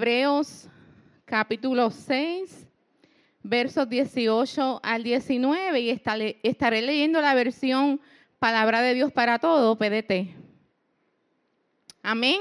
Hebreos 0.00 0.66
capítulo 1.26 1.90
6, 1.90 2.66
versos 3.42 3.86
18 3.86 4.80
al 4.82 5.02
19 5.02 5.78
y 5.78 5.90
estaré 5.90 6.80
leyendo 6.80 7.20
la 7.20 7.34
versión 7.34 8.00
Palabra 8.38 8.80
de 8.80 8.94
Dios 8.94 9.12
para 9.12 9.38
todo, 9.38 9.76
PDT. 9.76 10.34
Amén. 12.02 12.40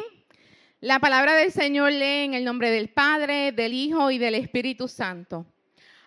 La 0.80 1.00
palabra 1.00 1.36
del 1.36 1.52
Señor 1.52 1.92
lee 1.92 2.24
en 2.24 2.34
el 2.34 2.46
nombre 2.46 2.72
del 2.72 2.88
Padre, 2.88 3.52
del 3.52 3.74
Hijo 3.74 4.10
y 4.10 4.20
del 4.20 4.36
Espíritu 4.36 4.88
Santo. 4.88 5.46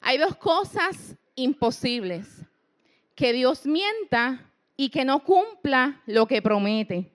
Hay 0.00 0.16
dos 0.16 0.34
cosas 0.36 1.16
imposibles, 1.34 2.46
que 3.14 3.34
Dios 3.34 3.66
mienta 3.66 4.50
y 4.74 4.88
que 4.88 5.04
no 5.04 5.22
cumpla 5.22 6.00
lo 6.06 6.26
que 6.26 6.40
promete. 6.40 7.11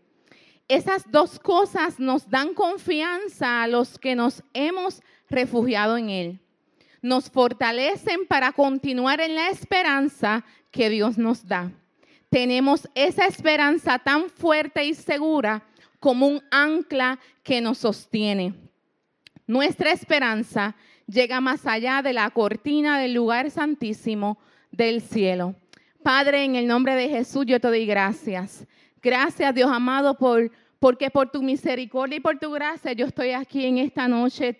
Esas 0.68 1.10
dos 1.10 1.40
cosas 1.40 2.00
nos 2.00 2.30
dan 2.30 2.54
confianza 2.54 3.64
a 3.64 3.68
los 3.68 3.98
que 3.98 4.16
nos 4.16 4.44
hemos 4.54 5.02
refugiado 5.30 5.98
en 5.98 6.10
Él. 6.10 6.40
Nos 7.02 7.30
fortalecen 7.30 8.28
para 8.28 8.52
continuar 8.52 9.22
en 9.22 9.36
la 9.36 9.50
esperanza 9.50 10.44
que 10.72 10.90
Dios 10.90 11.18
nos 11.18 11.48
da. 11.48 11.72
Tenemos 12.30 12.90
esa 12.96 13.26
esperanza 13.26 14.00
tan 14.00 14.30
fuerte 14.30 14.84
y 14.84 14.94
segura 14.94 15.64
como 16.00 16.28
un 16.28 16.44
ancla 16.52 17.20
que 17.44 17.62
nos 17.62 17.78
sostiene. 17.78 18.54
Nuestra 19.46 19.92
esperanza 19.92 20.76
llega 21.08 21.40
más 21.40 21.66
allá 21.66 22.02
de 22.02 22.12
la 22.12 22.30
cortina 22.32 23.00
del 23.00 23.14
lugar 23.14 23.50
santísimo 23.50 24.38
del 24.72 25.02
cielo. 25.02 25.56
Padre, 26.04 26.44
en 26.44 26.56
el 26.56 26.68
nombre 26.68 26.96
de 26.96 27.10
Jesús 27.10 27.46
yo 27.46 27.60
te 27.60 27.70
doy 27.70 27.86
gracias. 27.86 28.68
Gracias, 29.02 29.54
Dios 29.54 29.72
amado, 29.72 30.18
por, 30.18 30.52
porque 30.80 31.10
por 31.10 31.30
tu 31.30 31.42
misericordia 31.42 32.18
y 32.18 32.22
por 32.22 32.40
tu 32.40 32.52
gracia 32.52 32.94
yo 32.94 33.06
estoy 33.06 33.32
aquí 33.32 33.66
en 33.66 33.78
esta 33.78 34.08
noche 34.08 34.60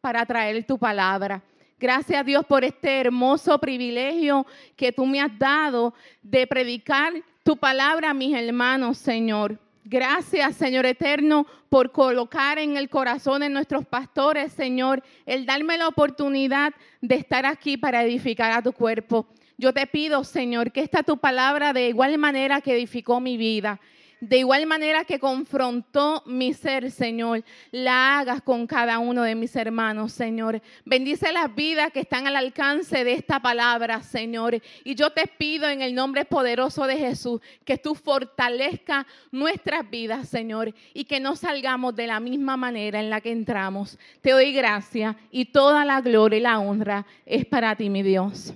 para 0.00 0.24
traer 0.26 0.64
tu 0.64 0.78
palabra. 0.78 1.42
Gracias, 1.78 2.26
Dios, 2.26 2.44
por 2.44 2.62
este 2.62 3.00
hermoso 3.00 3.58
privilegio 3.58 4.46
que 4.76 4.92
tú 4.92 5.06
me 5.06 5.20
has 5.20 5.38
dado 5.38 5.94
de 6.22 6.46
predicar 6.46 7.14
tu 7.42 7.56
palabra 7.56 8.10
a 8.10 8.14
mis 8.14 8.36
hermanos, 8.36 8.98
Señor. 8.98 9.58
Gracias, 9.84 10.56
Señor 10.56 10.84
eterno, 10.84 11.46
por 11.70 11.90
colocar 11.90 12.58
en 12.58 12.76
el 12.76 12.90
corazón 12.90 13.40
de 13.40 13.48
nuestros 13.48 13.86
pastores, 13.86 14.52
Señor, 14.52 15.02
el 15.24 15.46
darme 15.46 15.78
la 15.78 15.88
oportunidad 15.88 16.74
de 17.00 17.14
estar 17.14 17.46
aquí 17.46 17.78
para 17.78 18.04
edificar 18.04 18.52
a 18.52 18.62
tu 18.62 18.72
cuerpo. 18.72 19.26
Yo 19.60 19.74
te 19.74 19.86
pido, 19.86 20.24
Señor, 20.24 20.72
que 20.72 20.80
esta 20.80 21.02
tu 21.02 21.18
palabra 21.18 21.74
de 21.74 21.88
igual 21.88 22.16
manera 22.16 22.62
que 22.62 22.72
edificó 22.72 23.20
mi 23.20 23.36
vida, 23.36 23.78
de 24.18 24.38
igual 24.38 24.64
manera 24.64 25.04
que 25.04 25.18
confrontó 25.18 26.22
mi 26.24 26.54
ser, 26.54 26.90
Señor, 26.90 27.44
la 27.70 28.20
hagas 28.20 28.40
con 28.40 28.66
cada 28.66 28.98
uno 28.98 29.22
de 29.22 29.34
mis 29.34 29.54
hermanos, 29.54 30.14
Señor. 30.14 30.62
Bendice 30.86 31.30
las 31.30 31.54
vidas 31.54 31.92
que 31.92 32.00
están 32.00 32.26
al 32.26 32.36
alcance 32.36 33.04
de 33.04 33.12
esta 33.12 33.38
palabra, 33.40 34.02
Señor. 34.02 34.62
Y 34.82 34.94
yo 34.94 35.10
te 35.10 35.26
pido 35.26 35.68
en 35.68 35.82
el 35.82 35.94
nombre 35.94 36.24
poderoso 36.24 36.86
de 36.86 36.96
Jesús 36.96 37.42
que 37.66 37.76
tú 37.76 37.94
fortalezca 37.94 39.06
nuestras 39.30 39.90
vidas, 39.90 40.26
Señor, 40.26 40.74
y 40.94 41.04
que 41.04 41.20
no 41.20 41.36
salgamos 41.36 41.94
de 41.94 42.06
la 42.06 42.18
misma 42.18 42.56
manera 42.56 42.98
en 42.98 43.10
la 43.10 43.20
que 43.20 43.30
entramos. 43.30 43.98
Te 44.22 44.30
doy 44.30 44.54
gracia 44.54 45.18
y 45.30 45.44
toda 45.44 45.84
la 45.84 46.00
gloria 46.00 46.38
y 46.38 46.42
la 46.42 46.58
honra 46.60 47.04
es 47.26 47.44
para 47.44 47.76
ti, 47.76 47.90
mi 47.90 48.02
Dios. 48.02 48.54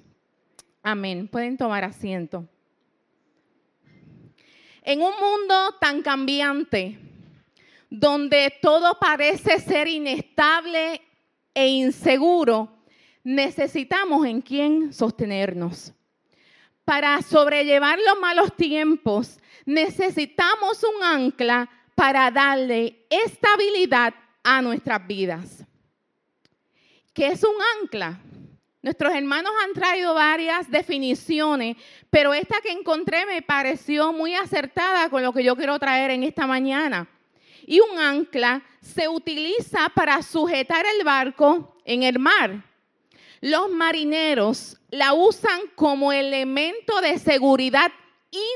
Amén. 0.87 1.27
Pueden 1.28 1.56
tomar 1.56 1.83
asiento. 1.83 2.47
En 4.83 5.00
un 5.00 5.15
mundo 5.19 5.75
tan 5.81 6.03
cambiante, 6.03 6.99
donde 7.89 8.53
todo 8.61 8.99
parece 9.00 9.59
ser 9.61 9.89
inestable 9.89 11.00
e 11.55 11.69
inseguro, 11.69 12.69
necesitamos 13.23 14.27
en 14.27 14.43
quién 14.43 14.93
sostenernos. 14.93 15.94
Para 16.84 17.23
sobrellevar 17.23 17.99
los 18.06 18.21
malos 18.21 18.55
tiempos, 18.55 19.39
necesitamos 19.65 20.84
un 20.84 21.03
ancla 21.03 21.71
para 21.94 22.31
darle 22.31 23.06
estabilidad 23.09 24.12
a 24.43 24.61
nuestras 24.61 25.06
vidas. 25.06 25.65
¿Qué 27.15 27.28
es 27.28 27.43
un 27.43 27.56
ancla? 27.81 28.21
Nuestros 28.84 29.15
hermanos 29.15 29.50
han 29.65 29.72
traído 29.72 30.12
varias 30.12 30.71
definiciones, 30.71 31.78
pero 32.11 32.34
esta 32.34 32.61
que 32.61 32.71
encontré 32.71 33.25
me 33.25 33.41
pareció 33.41 34.12
muy 34.12 34.34
acertada 34.34 35.09
con 35.09 35.22
lo 35.22 35.33
que 35.33 35.43
yo 35.43 35.56
quiero 35.56 35.78
traer 35.78 36.11
en 36.11 36.22
esta 36.22 36.47
mañana. 36.47 37.09
Y 37.67 37.81
un 37.81 37.99
ancla 37.99 38.62
se 38.83 39.09
utiliza 39.09 39.89
para 39.94 40.21
sujetar 40.21 40.84
el 40.84 41.03
barco 41.03 41.78
en 41.87 42.03
el 42.03 42.19
mar. 42.19 42.62
Los 43.41 43.71
marineros 43.71 44.77
la 44.91 45.15
usan 45.15 45.61
como 45.77 46.12
elemento 46.12 47.00
de 47.00 47.19
seguridad 47.19 47.91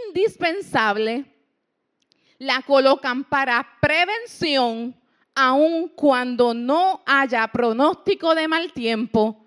indispensable. 0.08 1.24
La 2.36 2.60
colocan 2.60 3.24
para 3.24 3.66
prevención, 3.80 4.94
aun 5.34 5.88
cuando 5.88 6.52
no 6.52 7.02
haya 7.06 7.48
pronóstico 7.48 8.34
de 8.34 8.46
mal 8.46 8.74
tiempo 8.74 9.46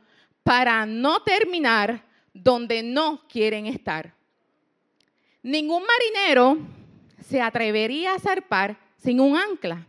para 0.52 0.86
no 0.86 1.22
terminar 1.22 2.04
donde 2.34 2.84
no 2.84 3.26
quieren 3.30 3.68
estar. 3.68 4.14
Ningún 5.42 5.82
marinero 5.86 6.58
se 7.26 7.40
atrevería 7.40 8.16
a 8.16 8.20
zarpar 8.20 8.78
sin 8.98 9.22
un 9.22 9.38
ancla. 9.38 9.88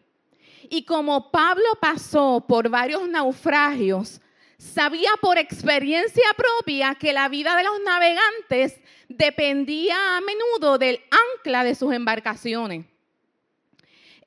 Y 0.70 0.84
como 0.84 1.32
Pablo 1.32 1.64
pasó 1.80 2.44
por 2.46 2.68
varios 2.68 3.08
naufragios, 3.08 4.20
sabía 4.56 5.10
por 5.20 5.36
experiencia 5.36 6.32
propia 6.36 6.94
que 6.94 7.12
la 7.12 7.28
vida 7.28 7.56
de 7.56 7.64
los 7.64 7.80
navegantes 7.84 8.80
dependía 9.08 10.16
a 10.16 10.20
menudo 10.20 10.78
del 10.78 11.00
ancla 11.10 11.64
de 11.64 11.74
sus 11.74 11.92
embarcaciones. 11.92 12.86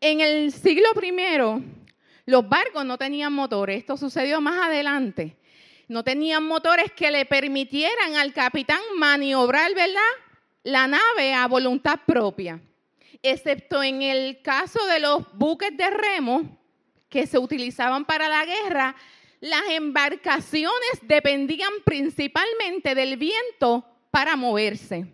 En 0.01 0.19
el 0.19 0.51
siglo 0.51 0.89
I, 1.01 1.63
los 2.25 2.49
barcos 2.49 2.83
no 2.83 2.97
tenían 2.97 3.31
motores. 3.31 3.77
Esto 3.77 3.95
sucedió 3.95 4.41
más 4.41 4.61
adelante 4.67 5.37
no 5.87 6.03
tenían 6.03 6.43
motores 6.43 6.91
que 6.91 7.11
le 7.11 7.25
permitieran 7.25 8.15
al 8.15 8.33
capitán 8.33 8.81
maniobrar, 8.97 9.73
¿verdad? 9.73 10.01
La 10.63 10.87
nave 10.87 11.33
a 11.33 11.47
voluntad 11.47 11.99
propia, 12.05 12.59
excepto 13.21 13.83
en 13.83 14.01
el 14.01 14.41
caso 14.41 14.83
de 14.87 14.99
los 14.99 15.23
buques 15.33 15.75
de 15.77 15.89
remo 15.89 16.57
que 17.09 17.27
se 17.27 17.37
utilizaban 17.37 18.05
para 18.05 18.27
la 18.27 18.45
guerra, 18.45 18.95
las 19.41 19.63
embarcaciones 19.69 20.99
dependían 21.03 21.71
principalmente 21.83 22.95
del 22.95 23.17
viento 23.17 23.85
para 24.09 24.35
moverse. 24.35 25.05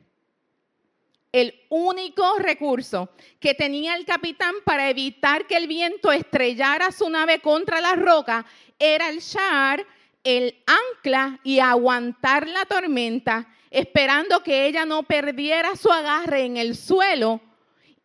El 1.33 1.53
único 1.69 2.37
recurso 2.39 3.09
que 3.39 3.53
tenía 3.53 3.95
el 3.95 4.05
capitán 4.05 4.53
para 4.65 4.89
evitar 4.89 5.47
que 5.47 5.55
el 5.55 5.67
viento 5.67 6.11
estrellara 6.11 6.91
su 6.91 7.09
nave 7.09 7.39
contra 7.39 7.81
la 7.81 7.95
roca 7.95 8.45
era 8.77 9.09
el 9.09 9.21
char 9.21 9.85
el 10.23 10.63
ancla 10.65 11.39
y 11.43 11.59
aguantar 11.59 12.47
la 12.47 12.65
tormenta, 12.65 13.47
esperando 13.69 14.43
que 14.43 14.67
ella 14.67 14.85
no 14.85 15.03
perdiera 15.03 15.75
su 15.75 15.91
agarre 15.91 16.45
en 16.45 16.57
el 16.57 16.75
suelo. 16.75 17.41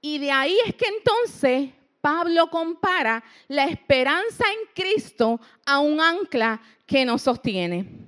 Y 0.01 0.19
de 0.19 0.31
ahí 0.31 0.57
es 0.67 0.75
que 0.75 0.87
entonces 0.87 1.71
Pablo 2.01 2.49
compara 2.51 3.25
la 3.49 3.65
esperanza 3.65 4.45
en 4.45 4.85
Cristo 4.85 5.41
a 5.65 5.81
un 5.81 6.01
ancla 6.01 6.61
que 6.87 7.05
nos 7.05 7.23
sostiene. 7.23 8.07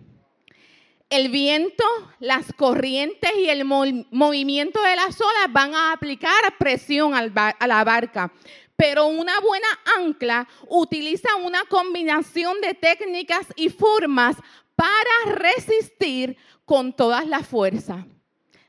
El 1.11 1.31
viento, 1.31 1.85
las 2.21 2.53
corrientes 2.53 3.31
y 3.39 3.49
el 3.49 3.65
movimiento 3.65 4.83
de 4.83 4.95
las 4.95 5.19
olas 5.21 5.51
van 5.51 5.75
a 5.75 5.93
aplicar 5.93 6.31
presión 6.59 7.15
a 7.15 7.67
la 7.67 7.85
barca, 7.85 8.31
pero 8.79 9.09
una 9.09 9.41
buena 9.41 9.67
ancla 9.99 10.47
utiliza 10.69 11.35
una 11.35 11.65
combinación 11.65 12.61
de 12.61 12.75
técnicas 12.75 13.45
y 13.57 13.71
formas 13.71 14.37
para 14.77 15.35
resistir 15.35 16.37
con 16.65 16.93
todas 16.93 17.27
las 17.27 17.45
fuerzas. 17.45 18.07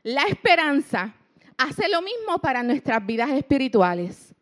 La 0.02 0.24
esperanza 0.24 1.14
hace 1.60 1.88
lo 1.90 2.02
mismo 2.02 2.40
para 2.40 2.64
nuestras 2.64 3.06
vidas 3.06 3.30
espirituales. 3.30 4.34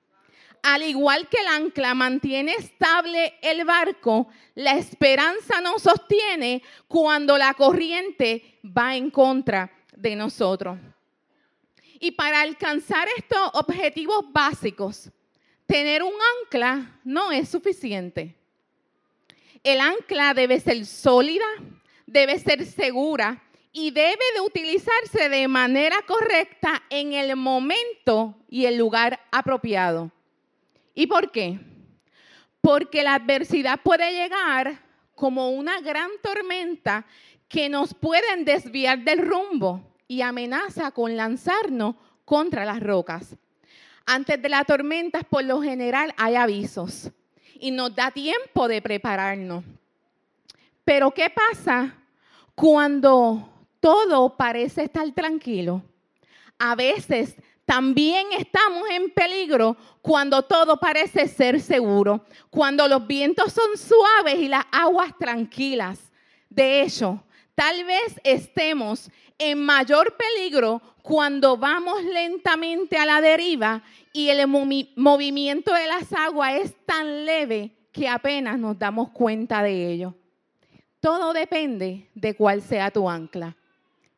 Al 0.63 0.83
igual 0.83 1.27
que 1.27 1.41
el 1.41 1.47
ancla 1.47 1.93
mantiene 1.93 2.53
estable 2.53 3.33
el 3.41 3.65
barco, 3.65 4.29
la 4.55 4.71
esperanza 4.71 5.59
nos 5.59 5.81
sostiene 5.81 6.63
cuando 6.87 7.37
la 7.37 7.53
corriente 7.55 8.57
va 8.65 8.95
en 8.95 9.11
contra 9.11 9.69
de 9.97 10.15
nosotros. 10.15 10.79
Y 11.99 12.11
para 12.11 12.39
alcanzar 12.39 13.09
estos 13.17 13.49
objetivos 13.53 14.31
básicos, 14.31 15.11
tener 15.67 16.01
un 16.01 16.13
ancla 16.41 16.99
no 17.03 17.31
es 17.31 17.49
suficiente. 17.49 18.35
El 19.63 19.79
ancla 19.81 20.33
debe 20.33 20.59
ser 20.59 20.85
sólida, 20.85 21.45
debe 22.05 22.39
ser 22.39 22.65
segura 22.65 23.43
y 23.73 23.91
debe 23.91 24.23
de 24.33 24.41
utilizarse 24.41 25.29
de 25.29 25.47
manera 25.47 25.97
correcta 26.07 26.81
en 26.89 27.13
el 27.13 27.35
momento 27.35 28.35
y 28.49 28.65
el 28.65 28.77
lugar 28.77 29.19
apropiado. 29.31 30.11
¿Y 30.95 31.05
por 31.07 31.31
qué? 31.31 31.59
Porque 32.61 33.03
la 33.03 33.15
adversidad 33.15 33.81
puede 33.83 34.13
llegar 34.13 34.81
como 35.15 35.51
una 35.51 35.81
gran 35.81 36.09
tormenta 36.23 37.05
que 37.47 37.69
nos 37.69 37.93
pueden 37.93 38.45
desviar 38.45 39.03
del 39.03 39.19
rumbo 39.19 39.95
y 40.07 40.21
amenaza 40.21 40.91
con 40.91 41.15
lanzarnos 41.17 41.95
contra 42.25 42.65
las 42.65 42.79
rocas. 42.79 43.35
Antes 44.09 44.41
de 44.41 44.47
las 44.47 44.65
tormentas, 44.65 45.25
por 45.29 45.43
lo 45.43 45.61
general, 45.61 46.13
hay 46.15 46.35
avisos 46.35 47.11
y 47.59 47.71
nos 47.71 47.93
da 47.93 48.09
tiempo 48.09 48.69
de 48.69 48.81
prepararnos. 48.81 49.65
Pero 50.85 51.11
¿qué 51.11 51.29
pasa 51.29 51.93
cuando 52.55 53.49
todo 53.81 54.37
parece 54.37 54.83
estar 54.83 55.11
tranquilo? 55.11 55.83
A 56.57 56.73
veces 56.75 57.35
también 57.65 58.27
estamos 58.31 58.89
en 58.91 59.09
peligro 59.09 59.75
cuando 60.01 60.41
todo 60.43 60.79
parece 60.79 61.27
ser 61.27 61.59
seguro, 61.59 62.23
cuando 62.49 62.87
los 62.87 63.05
vientos 63.05 63.51
son 63.51 63.77
suaves 63.77 64.39
y 64.39 64.47
las 64.47 64.63
aguas 64.71 65.11
tranquilas. 65.19 65.99
De 66.49 66.81
hecho, 66.81 67.21
tal 67.55 67.83
vez 67.83 68.21
estemos 68.23 69.11
en 69.37 69.59
mayor 69.65 70.15
peligro 70.15 70.81
cuando 71.07 71.55
vamos 71.55 72.03
lentamente 72.03 72.97
a 72.97 73.05
la 73.05 73.21
deriva 73.21 73.81
y 74.11 74.27
el 74.27 74.45
movimiento 74.45 75.73
de 75.73 75.87
las 75.87 76.11
aguas 76.11 76.55
es 76.55 76.75
tan 76.85 77.23
leve 77.23 77.71
que 77.93 78.09
apenas 78.09 78.59
nos 78.59 78.77
damos 78.77 79.11
cuenta 79.11 79.63
de 79.63 79.89
ello. 79.89 80.13
Todo 80.99 81.31
depende 81.31 82.09
de 82.13 82.35
cuál 82.35 82.61
sea 82.61 82.91
tu 82.91 83.09
ancla. 83.09 83.55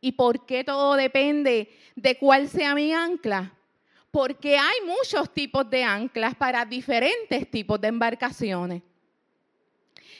¿Y 0.01 0.13
por 0.13 0.47
qué 0.47 0.63
todo 0.63 0.95
depende 0.95 1.69
de 1.95 2.17
cuál 2.17 2.49
sea 2.49 2.73
mi 2.73 2.91
ancla? 2.91 3.53
Porque 4.09 4.57
hay 4.57 4.79
muchos 4.83 5.31
tipos 5.31 5.69
de 5.69 5.83
anclas 5.83 6.33
para 6.33 6.65
diferentes 6.65 7.51
tipos 7.51 7.79
de 7.79 7.89
embarcaciones. 7.89 8.81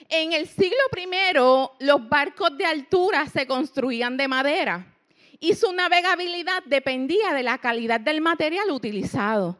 En 0.07 0.33
el 0.33 0.45
siglo 0.48 0.77
I, 0.95 1.83
los 1.83 2.07
barcos 2.07 2.56
de 2.56 2.66
altura 2.66 3.25
se 3.25 3.48
construían 3.48 4.18
de 4.18 4.27
madera 4.27 4.99
y 5.40 5.54
su 5.56 5.72
navegabilidad 5.72 6.64
dependía 6.66 7.34
de 7.34 7.44
la 7.44 7.58
calidad 7.58 8.00
del 8.00 8.22
material 8.22 8.72
utilizado. 8.72 9.58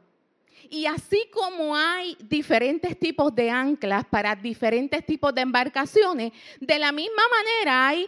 Y 0.70 0.86
así 0.86 1.30
como 1.32 1.76
hay 1.76 2.16
diferentes 2.20 2.98
tipos 3.00 3.34
de 3.34 3.50
anclas 3.50 4.06
para 4.06 4.36
diferentes 4.36 5.04
tipos 5.06 5.34
de 5.34 5.42
embarcaciones, 5.42 6.32
de 6.60 6.80
la 6.80 6.92
misma 6.92 7.24
manera 7.32 7.88
hay 7.88 8.08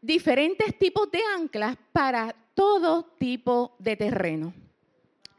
diferentes 0.00 0.78
tipos 0.78 1.10
de 1.10 1.20
anclas 1.36 1.76
para 1.92 2.34
todo 2.54 3.04
tipo 3.18 3.76
de 3.78 3.96
terreno. 3.96 4.54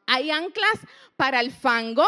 Hay 0.05 0.31
anclas 0.31 0.79
para 1.15 1.39
el 1.39 1.51
fango, 1.51 2.05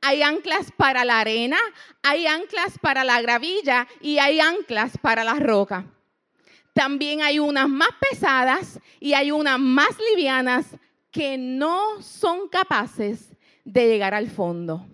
hay 0.00 0.22
anclas 0.22 0.70
para 0.76 1.04
la 1.04 1.20
arena, 1.20 1.58
hay 2.02 2.26
anclas 2.26 2.78
para 2.78 3.04
la 3.04 3.22
gravilla 3.22 3.86
y 4.00 4.18
hay 4.18 4.40
anclas 4.40 4.98
para 4.98 5.24
la 5.24 5.34
roca. 5.34 5.86
También 6.74 7.22
hay 7.22 7.38
unas 7.38 7.68
más 7.68 7.90
pesadas 8.10 8.80
y 8.98 9.14
hay 9.14 9.30
unas 9.30 9.58
más 9.60 9.96
livianas 10.10 10.66
que 11.12 11.38
no 11.38 12.02
son 12.02 12.48
capaces 12.48 13.32
de 13.64 13.86
llegar 13.86 14.12
al 14.12 14.28
fondo. 14.28 14.84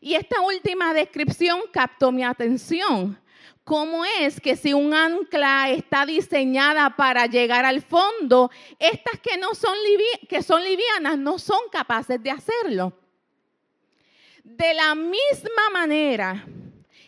Y 0.00 0.14
esta 0.14 0.42
última 0.42 0.92
descripción 0.92 1.62
captó 1.72 2.12
mi 2.12 2.22
atención. 2.22 3.18
¿Cómo 3.64 4.04
es 4.04 4.40
que 4.40 4.54
si 4.54 4.74
un 4.74 4.92
ancla 4.92 5.70
está 5.70 6.04
diseñada 6.04 6.94
para 6.94 7.26
llegar 7.26 7.64
al 7.64 7.82
fondo, 7.82 8.50
estas 8.78 9.18
que, 9.18 9.38
no 9.38 9.54
son, 9.54 9.74
que 10.28 10.42
son 10.42 10.62
livianas 10.62 11.18
no 11.18 11.38
son 11.38 11.58
capaces 11.72 12.22
de 12.22 12.30
hacerlo? 12.30 12.92
De 14.44 14.74
la 14.74 14.94
misma 14.94 15.70
manera 15.72 16.46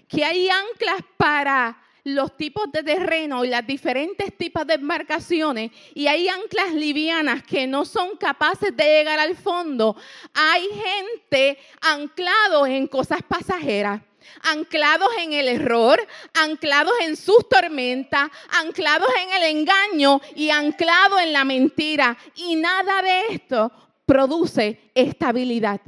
que 0.08 0.25
hay 0.25 0.49
anclas 0.49 1.02
para 1.19 1.81
los 2.14 2.37
tipos 2.37 2.70
de 2.72 2.82
terreno 2.82 3.44
y 3.44 3.49
las 3.49 3.66
diferentes 3.66 4.37
tipos 4.37 4.66
de 4.66 4.75
embarcaciones 4.75 5.70
y 5.94 6.06
hay 6.06 6.28
anclas 6.28 6.72
livianas 6.72 7.43
que 7.43 7.66
no 7.66 7.84
son 7.84 8.16
capaces 8.16 8.76
de 8.76 8.84
llegar 8.84 9.19
al 9.19 9.37
fondo. 9.37 9.96
Hay 10.34 10.69
gente 10.69 11.58
anclados 11.81 12.69
en 12.69 12.87
cosas 12.87 13.20
pasajeras 13.26 14.02
anclados 14.43 15.08
en 15.19 15.32
el 15.32 15.49
error, 15.49 15.99
anclados 16.34 16.93
en 17.02 17.16
sus 17.16 17.49
tormentas, 17.49 18.31
anclados 18.50 19.08
en 19.22 19.43
el 19.43 19.56
engaño 19.56 20.20
y 20.34 20.50
anclados 20.50 21.20
en 21.22 21.32
la 21.32 21.44
mentira. 21.44 22.16
Y 22.37 22.56
nada 22.56 23.02
de 23.02 23.22
esto 23.31 23.72
produce 24.04 24.90
estabilidad. 24.94 25.81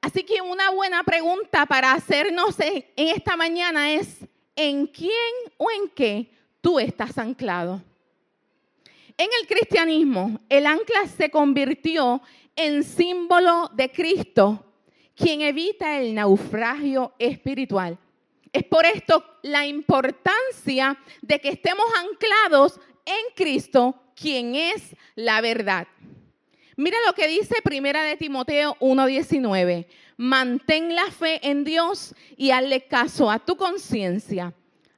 Así 0.00 0.24
que 0.24 0.42
una 0.42 0.70
buena 0.70 1.04
pregunta 1.04 1.64
para 1.66 1.92
hacernos 1.92 2.58
en 2.58 2.84
esta 2.96 3.36
mañana 3.36 3.92
es, 3.92 4.18
en 4.56 4.86
quién 4.86 5.12
o 5.56 5.70
en 5.70 5.88
qué 5.90 6.30
tú 6.60 6.78
estás 6.78 7.18
anclado. 7.18 7.82
En 9.16 9.28
el 9.40 9.46
cristianismo, 9.46 10.40
el 10.48 10.66
ancla 10.66 11.06
se 11.06 11.30
convirtió 11.30 12.22
en 12.56 12.82
símbolo 12.82 13.70
de 13.74 13.90
Cristo, 13.90 14.64
quien 15.14 15.42
evita 15.42 15.98
el 15.98 16.14
naufragio 16.14 17.12
espiritual. 17.18 17.98
Es 18.52 18.64
por 18.64 18.84
esto 18.84 19.24
la 19.42 19.66
importancia 19.66 20.98
de 21.20 21.38
que 21.38 21.50
estemos 21.50 21.86
anclados 21.96 22.80
en 23.04 23.34
Cristo, 23.34 23.94
quien 24.14 24.54
es 24.54 24.94
la 25.14 25.40
verdad. 25.40 25.86
Mira 26.76 26.96
lo 27.06 27.12
que 27.12 27.28
dice 27.28 27.62
Primera 27.62 28.02
de 28.02 28.16
Timoteo 28.16 28.76
1:19 28.80 29.86
mantén 30.16 30.94
la 30.94 31.10
fe 31.10 31.40
en 31.42 31.64
Dios 31.64 32.14
y 32.36 32.50
hazle 32.50 32.86
caso 32.86 33.30
a 33.30 33.38
tu 33.38 33.56
conciencia. 33.56 34.54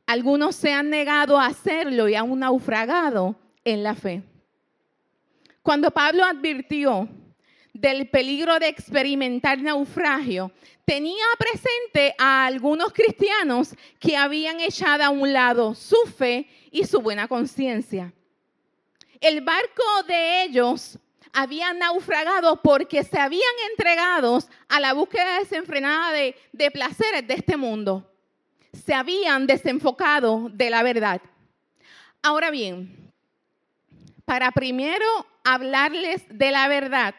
Algunos 0.07 0.57
se 0.57 0.73
han 0.73 0.91
negado 0.91 1.39
a 1.39 1.47
hacerlo 1.47 2.09
y 2.09 2.15
han 2.15 2.39
naufragado 2.39 3.37
en 3.65 3.83
la 3.83 3.95
fe. 3.95 4.23
Cuando 5.63 5.91
Pablo 5.91 6.25
advirtió 6.25 7.09
del 7.73 8.09
peligro 8.09 8.59
de 8.59 8.69
experimentar 8.69 9.61
naufragio, 9.61 10.53
tenía 10.85 11.25
presente 11.39 12.15
a 12.19 12.47
algunos 12.47 12.93
cristianos 12.93 13.75
que 13.99 14.17
habían 14.17 14.61
echado 14.61 15.05
a 15.05 15.11
un 15.11 15.33
lado 15.33 15.75
su 15.75 15.97
fe 16.17 16.47
y 16.71 16.85
su 16.85 17.01
buena 17.01 17.27
conciencia. 17.29 18.13
El 19.21 19.41
barco 19.41 19.83
de 20.07 20.45
ellos 20.45 20.99
habían 21.35 21.79
naufragado 21.79 22.63
porque 22.63 23.05
se 23.05 23.19
habían 23.19 23.43
entregado 23.71 24.39
a 24.69 24.81
la 24.81 24.93
búsqueda 24.93 25.41
desenfrenada 25.41 26.13
de, 26.13 26.37
de 26.53 26.71
placeres 26.71 27.27
de 27.27 27.35
este 27.35 27.57
mundo. 27.57 28.11
Se 28.73 28.95
habían 28.95 29.47
desenfocado 29.47 30.49
de 30.53 30.71
la 30.71 30.83
verdad. 30.83 31.21
Ahora 32.23 32.51
bien, 32.51 33.13
para 34.25 34.53
primero 34.53 35.05
hablarles 35.45 36.25
de 36.31 36.51
la 36.51 36.69
verdad, 36.69 37.15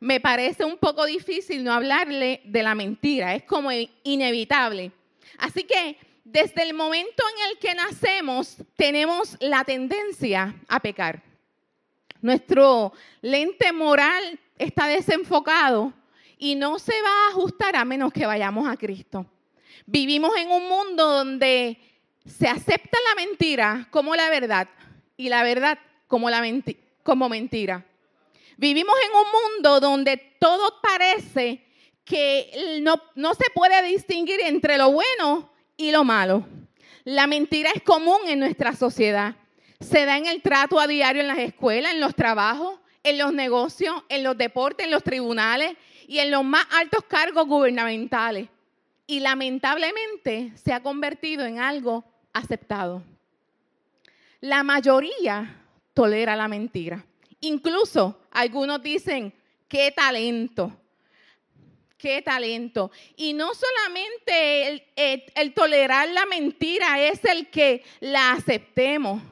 me 0.00 0.20
parece 0.20 0.64
un 0.64 0.78
poco 0.78 1.04
difícil 1.04 1.64
no 1.64 1.72
hablarle 1.72 2.40
de 2.44 2.62
la 2.62 2.74
mentira, 2.74 3.34
es 3.34 3.42
como 3.42 3.70
inevitable. 4.02 4.92
Así 5.38 5.64
que 5.64 5.98
desde 6.24 6.62
el 6.62 6.74
momento 6.74 7.22
en 7.34 7.50
el 7.50 7.58
que 7.58 7.74
nacemos 7.74 8.56
tenemos 8.76 9.36
la 9.40 9.64
tendencia 9.64 10.54
a 10.68 10.80
pecar. 10.80 11.25
Nuestro 12.26 12.92
lente 13.22 13.72
moral 13.72 14.40
está 14.58 14.88
desenfocado 14.88 15.92
y 16.36 16.56
no 16.56 16.80
se 16.80 17.00
va 17.00 17.08
a 17.08 17.28
ajustar 17.28 17.76
a 17.76 17.84
menos 17.84 18.12
que 18.12 18.26
vayamos 18.26 18.68
a 18.68 18.76
Cristo. 18.76 19.24
Vivimos 19.86 20.36
en 20.36 20.50
un 20.50 20.68
mundo 20.68 21.06
donde 21.06 21.78
se 22.24 22.48
acepta 22.48 22.98
la 23.08 23.14
mentira 23.14 23.86
como 23.92 24.16
la 24.16 24.28
verdad 24.28 24.68
y 25.16 25.28
la 25.28 25.44
verdad 25.44 25.78
como, 26.08 26.28
la 26.28 26.40
mentira. 26.40 27.86
Vivimos 28.56 28.96
en 29.08 29.16
un 29.16 29.26
mundo 29.30 29.78
donde 29.78 30.16
todo 30.40 30.80
parece 30.82 31.64
que 32.04 32.80
no, 32.82 33.00
no 33.14 33.34
se 33.34 33.50
puede 33.54 33.86
distinguir 33.86 34.40
entre 34.40 34.78
lo 34.78 34.90
bueno 34.90 35.48
y 35.76 35.92
lo 35.92 36.02
malo. 36.02 36.44
La 37.04 37.28
mentira 37.28 37.70
es 37.72 37.82
común 37.82 38.18
en 38.26 38.40
nuestra 38.40 38.74
sociedad. 38.74 39.36
Se 39.80 40.04
da 40.04 40.16
en 40.16 40.26
el 40.26 40.42
trato 40.42 40.80
a 40.80 40.86
diario 40.86 41.20
en 41.20 41.28
las 41.28 41.38
escuelas, 41.38 41.92
en 41.92 42.00
los 42.00 42.14
trabajos, 42.14 42.78
en 43.02 43.18
los 43.18 43.32
negocios, 43.32 43.94
en 44.08 44.22
los 44.22 44.36
deportes, 44.36 44.86
en 44.86 44.90
los 44.90 45.02
tribunales 45.02 45.76
y 46.08 46.18
en 46.18 46.30
los 46.30 46.44
más 46.44 46.66
altos 46.72 47.04
cargos 47.04 47.46
gubernamentales. 47.46 48.48
Y 49.06 49.20
lamentablemente 49.20 50.52
se 50.56 50.72
ha 50.72 50.82
convertido 50.82 51.44
en 51.44 51.58
algo 51.58 52.04
aceptado. 52.32 53.02
La 54.40 54.62
mayoría 54.62 55.62
tolera 55.94 56.36
la 56.36 56.48
mentira. 56.48 57.04
Incluso 57.40 58.20
algunos 58.32 58.82
dicen, 58.82 59.32
qué 59.68 59.92
talento, 59.92 60.72
qué 61.96 62.22
talento. 62.22 62.90
Y 63.16 63.32
no 63.32 63.52
solamente 63.54 64.84
el, 64.96 65.54
tolerar 65.54 66.08
la 66.08 66.26
mentira 66.26 67.00
es 67.00 67.24
el 67.24 67.48
que 67.48 67.82
la 68.00 68.32
aceptemos, 68.32 69.22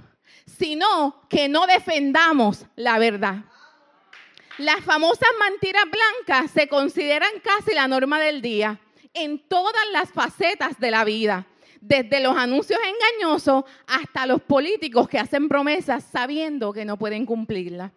sino 0.58 1.22
que 1.28 1.48
no 1.48 1.66
defendamos 1.66 2.66
la 2.76 2.98
verdad. 2.98 3.44
Las 4.58 4.80
famosas 4.84 5.28
mentiras 5.50 5.84
blancas 5.84 6.50
se 6.52 6.68
consideran 6.68 7.30
casi 7.42 7.74
la 7.74 7.88
norma 7.88 8.20
del 8.20 8.40
día 8.40 8.78
en 9.12 9.38
todas 9.48 9.84
las 9.92 10.10
facetas 10.10 10.78
de 10.78 10.90
la 10.90 11.04
vida, 11.04 11.46
desde 11.80 12.20
los 12.20 12.36
anuncios 12.36 12.78
engañosos 12.80 13.64
hasta 13.86 14.26
los 14.26 14.42
políticos 14.42 15.08
que 15.08 15.18
hacen 15.18 15.48
promesas 15.48 16.04
sabiendo 16.04 16.72
que 16.72 16.84
no 16.84 16.96
pueden 16.96 17.26
cumplirlas. 17.26 17.92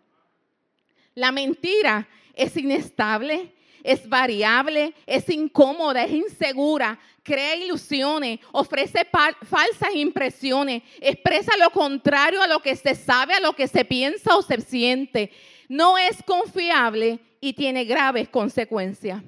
La 1.14 1.32
mentira 1.32 2.08
es 2.34 2.56
inestable, 2.58 3.54
es 3.84 4.08
variable, 4.10 4.94
es 5.06 5.30
incómoda, 5.30 6.04
es 6.04 6.12
insegura, 6.12 7.00
crea 7.28 7.58
ilusiones, 7.58 8.40
ofrece 8.54 9.06
falsas 9.06 9.94
impresiones, 9.94 10.82
expresa 11.02 11.52
lo 11.58 11.70
contrario 11.72 12.42
a 12.42 12.48
lo 12.48 12.62
que 12.62 12.74
se 12.78 12.96
sabe, 12.96 13.34
a 13.34 13.42
lo 13.42 13.52
que 13.52 13.68
se 13.68 13.84
piensa 13.84 14.38
o 14.38 14.42
se 14.42 14.62
siente. 14.62 15.30
No 15.68 15.98
es 15.98 16.24
confiable 16.24 17.20
y 17.42 17.52
tiene 17.52 17.84
graves 17.84 18.30
consecuencias. 18.30 19.22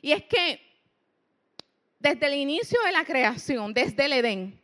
Y 0.00 0.12
es 0.12 0.22
que 0.24 0.60
desde 1.98 2.26
el 2.26 2.34
inicio 2.34 2.80
de 2.86 2.92
la 2.92 3.04
creación, 3.04 3.74
desde 3.74 4.06
el 4.06 4.14
Edén, 4.14 4.58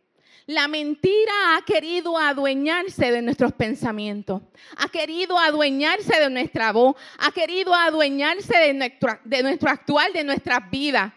la 0.46 0.66
mentira 0.66 1.56
ha 1.56 1.62
querido 1.62 2.16
adueñarse 2.16 3.12
de 3.12 3.20
nuestros 3.20 3.52
pensamientos, 3.52 4.40
ha 4.78 4.88
querido 4.88 5.38
adueñarse 5.38 6.18
de 6.18 6.30
nuestra 6.30 6.72
voz, 6.72 6.96
ha 7.18 7.32
querido 7.32 7.74
adueñarse 7.74 8.56
de 8.56 8.72
nuestro, 8.72 9.18
de 9.24 9.58
actual, 9.68 10.12
de 10.14 10.24
nuestras 10.24 10.70
vidas. 10.70 11.12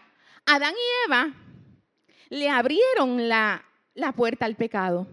Adán 0.52 0.74
y 0.74 1.06
Eva 1.06 1.30
le 2.28 2.48
abrieron 2.48 3.28
la, 3.28 3.64
puerta 4.16 4.46
al 4.46 4.56
pecado, 4.56 5.06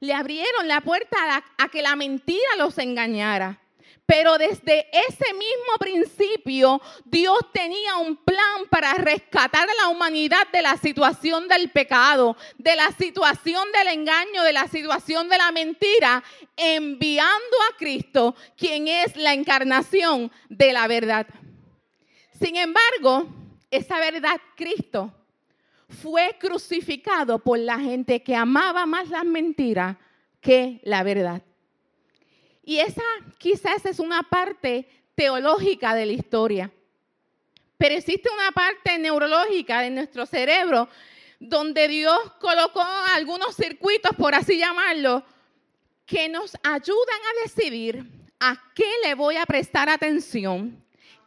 le 0.00 0.12
abrieron 0.12 0.68
la 0.68 0.82
puerta 0.82 1.42
a 1.56 1.68
que 1.70 1.80
la 1.80 1.96
mentira 1.96 2.56
los 2.58 2.76
engañara. 2.76 3.58
Pero 4.04 4.36
desde 4.36 4.86
ese 4.92 5.32
mismo 5.32 5.78
principio, 5.78 6.82
Dios 7.06 7.38
tenía 7.54 7.96
un 7.96 8.16
plan 8.16 8.66
para 8.68 8.92
rescatar 8.92 9.66
a 9.66 9.74
la 9.82 9.88
humanidad 9.88 10.46
de 10.52 10.60
la 10.60 10.76
situación 10.76 11.48
del 11.48 11.70
pecado, 11.70 12.36
de 12.58 12.76
la 12.76 12.92
situación 12.92 13.72
del 13.72 13.98
engaño, 13.98 14.42
de 14.42 14.52
la 14.52 14.68
situación 14.68 15.30
de 15.30 15.38
la 15.38 15.52
mentira, 15.52 16.22
enviando 16.54 17.56
a 17.70 17.76
Cristo, 17.78 18.34
quien 18.58 18.88
es 18.88 19.16
la 19.16 19.32
encarnación 19.32 20.30
de 20.50 20.74
la 20.74 20.86
verdad. 20.86 21.26
Sin 22.38 22.56
embargo, 22.56 23.41
esa 23.72 23.98
verdad, 23.98 24.40
Cristo, 24.54 25.12
fue 25.88 26.36
crucificado 26.38 27.38
por 27.38 27.58
la 27.58 27.78
gente 27.78 28.22
que 28.22 28.36
amaba 28.36 28.86
más 28.86 29.08
las 29.08 29.24
mentiras 29.24 29.96
que 30.40 30.80
la 30.84 31.02
verdad. 31.02 31.42
Y 32.62 32.78
esa 32.78 33.02
quizás 33.38 33.84
es 33.86 33.98
una 33.98 34.22
parte 34.22 34.86
teológica 35.14 35.94
de 35.94 36.06
la 36.06 36.12
historia. 36.12 36.70
Pero 37.78 37.94
existe 37.94 38.28
una 38.32 38.52
parte 38.52 38.98
neurológica 38.98 39.80
de 39.80 39.90
nuestro 39.90 40.26
cerebro 40.26 40.88
donde 41.40 41.88
Dios 41.88 42.18
colocó 42.38 42.84
algunos 43.14 43.56
circuitos, 43.56 44.14
por 44.16 44.34
así 44.34 44.58
llamarlo, 44.58 45.24
que 46.06 46.28
nos 46.28 46.54
ayudan 46.62 47.20
a 47.20 47.42
decidir 47.42 48.06
a 48.38 48.56
qué 48.74 48.90
le 49.04 49.14
voy 49.14 49.36
a 49.36 49.46
prestar 49.46 49.88
atención, 49.88 50.81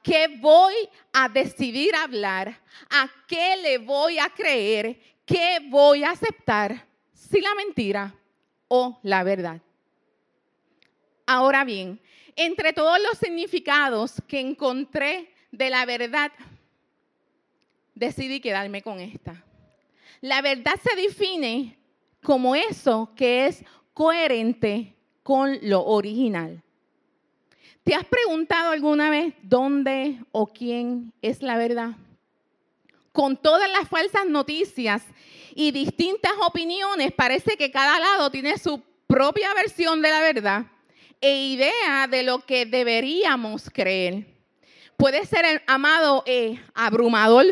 qué 0.05 0.27
voy 0.39 0.75
a 1.11 1.27
decidir 1.27 1.95
hablar, 1.95 2.55
a 2.91 3.09
qué 3.27 3.57
le 3.57 3.79
voy 3.79 4.19
a 4.19 4.29
creer, 4.29 4.99
qué 5.25 5.57
voy 5.67 6.03
a 6.03 6.11
aceptar, 6.11 6.85
si 7.11 7.41
la 7.41 7.55
mentira 7.55 8.13
o 8.67 8.99
la 9.01 9.23
verdad. 9.23 9.59
Ahora 11.25 11.65
bien, 11.65 11.99
entre 12.35 12.71
todos 12.71 12.99
los 13.01 13.17
significados 13.17 14.21
que 14.27 14.39
encontré 14.39 15.33
de 15.51 15.71
la 15.71 15.85
verdad, 15.87 16.31
decidí 17.95 18.39
quedarme 18.39 18.83
con 18.83 18.99
esta. 18.99 19.43
La 20.21 20.43
verdad 20.43 20.75
se 20.83 20.95
define 20.95 21.79
como 22.21 22.55
eso 22.55 23.11
que 23.15 23.47
es 23.47 23.65
coherente 23.95 24.95
con 25.23 25.57
lo 25.63 25.83
original. 25.83 26.61
¿Te 27.85 27.93
has 27.93 28.03
preguntado 28.03 28.71
alguna 28.71 29.11
vez 29.11 29.35
dónde 29.43 30.17
o 30.31 30.47
quién 30.47 31.13
es 31.21 31.43
la 31.43 31.55
verdad? 31.55 31.91
Con 33.11 33.37
todas 33.37 33.69
las 33.69 33.87
falsas 33.87 34.25
noticias 34.25 35.03
y 35.53 35.69
distintas 35.69 36.31
opiniones, 36.41 37.11
parece 37.11 37.55
que 37.57 37.69
cada 37.69 37.99
lado 37.99 38.31
tiene 38.31 38.57
su 38.57 38.81
propia 39.05 39.53
versión 39.53 40.01
de 40.01 40.09
la 40.09 40.19
verdad 40.19 40.65
e 41.21 41.45
idea 41.45 42.07
de 42.09 42.23
lo 42.23 42.39
que 42.39 42.65
deberíamos 42.65 43.69
creer. 43.69 44.34
Puede 44.97 45.25
ser, 45.25 45.61
amado, 45.67 46.23
eh, 46.25 46.59
abrumador, 46.73 47.45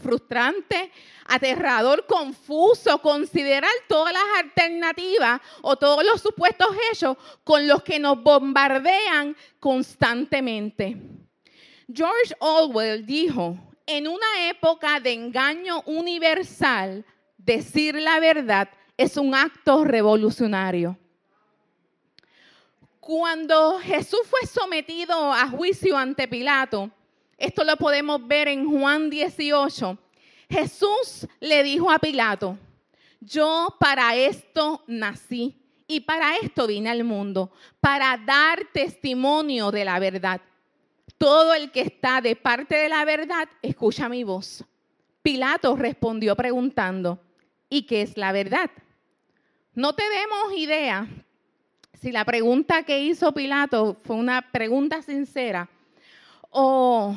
frustrante, 0.00 0.90
aterrador, 1.26 2.06
confuso, 2.06 2.98
considerar 3.02 3.70
todas 3.88 4.12
las 4.12 4.24
alternativas 4.38 5.40
o 5.60 5.76
todos 5.76 6.04
los 6.04 6.20
supuestos 6.20 6.68
hechos 6.90 7.16
con 7.44 7.68
los 7.68 7.82
que 7.82 7.98
nos 7.98 8.22
bombardean 8.22 9.36
constantemente. 9.60 10.96
George 11.92 12.34
Orwell 12.38 13.04
dijo, 13.04 13.58
en 13.86 14.08
una 14.08 14.48
época 14.48 14.98
de 15.00 15.12
engaño 15.12 15.82
universal, 15.86 17.04
decir 17.36 17.96
la 17.96 18.18
verdad 18.18 18.68
es 18.96 19.16
un 19.16 19.34
acto 19.34 19.84
revolucionario. 19.84 20.98
Cuando 23.02 23.80
Jesús 23.80 24.20
fue 24.30 24.46
sometido 24.46 25.32
a 25.32 25.48
juicio 25.48 25.98
ante 25.98 26.28
Pilato, 26.28 26.88
esto 27.36 27.64
lo 27.64 27.76
podemos 27.76 28.24
ver 28.28 28.46
en 28.46 28.64
Juan 28.70 29.10
18, 29.10 29.98
Jesús 30.48 31.26
le 31.40 31.64
dijo 31.64 31.90
a 31.90 31.98
Pilato, 31.98 32.56
yo 33.18 33.74
para 33.80 34.14
esto 34.14 34.84
nací 34.86 35.60
y 35.88 35.98
para 35.98 36.36
esto 36.36 36.68
vine 36.68 36.90
al 36.90 37.02
mundo, 37.02 37.50
para 37.80 38.16
dar 38.24 38.68
testimonio 38.72 39.72
de 39.72 39.84
la 39.84 39.98
verdad. 39.98 40.40
Todo 41.18 41.54
el 41.54 41.72
que 41.72 41.80
está 41.80 42.20
de 42.20 42.36
parte 42.36 42.76
de 42.76 42.88
la 42.88 43.04
verdad, 43.04 43.48
escucha 43.62 44.08
mi 44.08 44.22
voz. 44.22 44.64
Pilato 45.22 45.74
respondió 45.74 46.36
preguntando, 46.36 47.20
¿y 47.68 47.82
qué 47.82 48.02
es 48.02 48.16
la 48.16 48.30
verdad? 48.30 48.70
No 49.74 49.92
tenemos 49.92 50.52
idea 50.56 51.08
si 52.00 52.10
la 52.10 52.24
pregunta 52.24 52.82
que 52.82 53.00
hizo 53.00 53.32
Pilato 53.32 53.96
fue 54.04 54.16
una 54.16 54.42
pregunta 54.42 55.02
sincera 55.02 55.68
o 56.50 57.14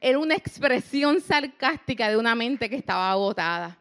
era 0.00 0.18
una 0.18 0.34
expresión 0.34 1.20
sarcástica 1.20 2.08
de 2.08 2.16
una 2.16 2.34
mente 2.34 2.70
que 2.70 2.76
estaba 2.76 3.10
agotada. 3.10 3.76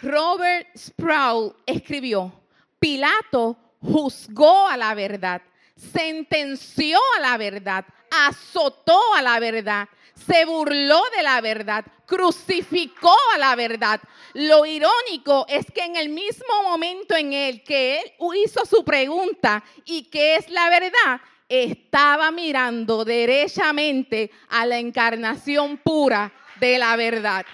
Robert 0.00 0.68
Sproul 0.76 1.54
escribió, 1.66 2.32
Pilato 2.78 3.56
juzgó 3.80 4.68
a 4.68 4.76
la 4.76 4.94
verdad, 4.94 5.42
sentenció 5.76 6.98
a 7.16 7.20
la 7.20 7.36
verdad, 7.36 7.84
azotó 8.10 8.98
a 9.14 9.22
la 9.22 9.38
verdad, 9.40 9.88
se 10.26 10.44
burló 10.44 11.00
de 11.16 11.22
la 11.22 11.40
verdad, 11.40 11.84
crucificó 12.06 13.14
a 13.34 13.38
la 13.38 13.54
verdad. 13.56 14.00
Lo 14.34 14.66
irónico 14.66 15.46
es 15.48 15.66
que 15.70 15.84
en 15.84 15.96
el 15.96 16.08
mismo 16.08 16.62
momento 16.64 17.16
en 17.16 17.32
el 17.32 17.62
que 17.62 18.00
él 18.00 18.12
hizo 18.44 18.64
su 18.64 18.84
pregunta 18.84 19.62
y 19.84 20.04
qué 20.04 20.36
es 20.36 20.48
la 20.50 20.68
verdad, 20.70 21.20
estaba 21.48 22.30
mirando 22.30 23.04
derechamente 23.04 24.30
a 24.48 24.66
la 24.66 24.78
encarnación 24.78 25.78
pura 25.78 26.32
de 26.60 26.78
la 26.78 26.96
verdad. 26.96 27.46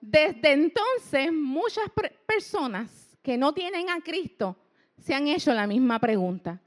Desde 0.00 0.52
entonces, 0.52 1.32
muchas 1.32 1.84
personas 2.26 3.16
que 3.22 3.38
no 3.38 3.52
tienen 3.52 3.88
a 3.90 4.00
Cristo 4.00 4.56
se 4.98 5.14
han 5.14 5.28
hecho 5.28 5.52
la 5.54 5.66
misma 5.66 5.98
pregunta. 5.98 6.60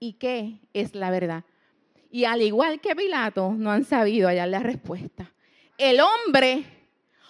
¿Y 0.00 0.14
qué 0.14 0.60
es 0.72 0.94
la 0.94 1.10
verdad? 1.10 1.44
y 2.10 2.24
al 2.24 2.42
igual 2.42 2.80
que 2.80 2.96
Pilato, 2.96 3.52
no 3.56 3.70
han 3.70 3.84
sabido 3.84 4.28
hallar 4.28 4.48
la 4.48 4.60
respuesta. 4.60 5.30
El 5.76 6.00
hombre 6.00 6.64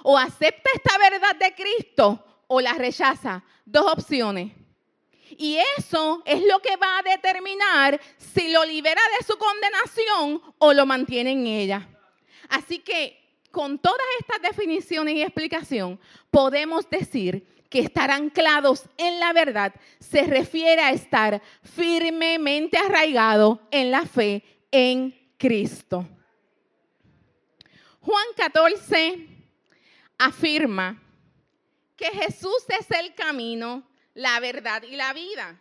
o 0.03 0.17
acepta 0.17 0.71
esta 0.75 0.97
verdad 0.99 1.37
de 1.37 1.55
Cristo 1.55 2.25
o 2.47 2.61
la 2.61 2.75
rechaza. 2.75 3.43
Dos 3.65 3.93
opciones. 3.93 4.53
Y 5.37 5.59
eso 5.77 6.23
es 6.25 6.43
lo 6.43 6.61
que 6.61 6.77
va 6.77 6.99
a 6.99 7.03
determinar 7.03 8.01
si 8.17 8.51
lo 8.51 8.65
libera 8.65 9.03
de 9.19 9.27
su 9.27 9.37
condenación 9.37 10.41
o 10.59 10.73
lo 10.73 10.87
mantiene 10.87 11.33
en 11.33 11.47
ella. 11.47 11.89
Así 12.49 12.79
que 12.79 13.19
con 13.51 13.79
todas 13.79 14.07
estas 14.21 14.41
definiciones 14.41 15.15
y 15.15 15.23
explicación, 15.23 16.01
podemos 16.31 16.89
decir 16.89 17.47
que 17.69 17.81
estar 17.81 18.11
anclados 18.11 18.85
en 18.97 19.21
la 19.21 19.33
verdad 19.33 19.75
se 20.01 20.23
refiere 20.23 20.81
a 20.83 20.93
estar 20.93 21.43
firmemente 21.63 22.79
arraigado 22.79 23.61
en 23.71 23.91
la 23.91 24.07
fe 24.07 24.43
en 24.71 25.15
Cristo. 25.37 26.07
Juan 28.01 28.25
14 28.37 29.29
afirma 30.19 31.03
que 31.97 32.07
Jesús 32.07 32.65
es 32.69 32.91
el 32.99 33.15
camino, 33.15 33.87
la 34.15 34.41
verdad 34.41 34.83
y 34.83 34.97
la 34.97 35.13
vida. 35.13 35.61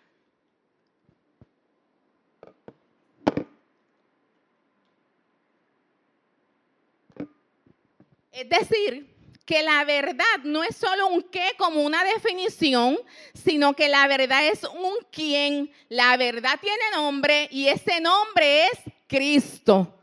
Es 8.31 8.47
decir, 8.47 9.16
que 9.47 9.63
la 9.63 9.85
verdad 9.85 10.39
no 10.43 10.61
es 10.61 10.75
solo 10.75 11.07
un 11.07 11.23
qué 11.23 11.53
como 11.57 11.81
una 11.81 12.03
definición, 12.03 12.99
sino 13.33 13.73
que 13.73 13.87
la 13.87 14.05
verdad 14.05 14.45
es 14.45 14.65
un 14.65 14.97
quién. 15.09 15.71
La 15.87 16.17
verdad 16.17 16.59
tiene 16.59 16.83
nombre 16.93 17.47
y 17.49 17.69
ese 17.69 18.01
nombre 18.01 18.65
es 18.65 18.79
Cristo. 19.07 19.97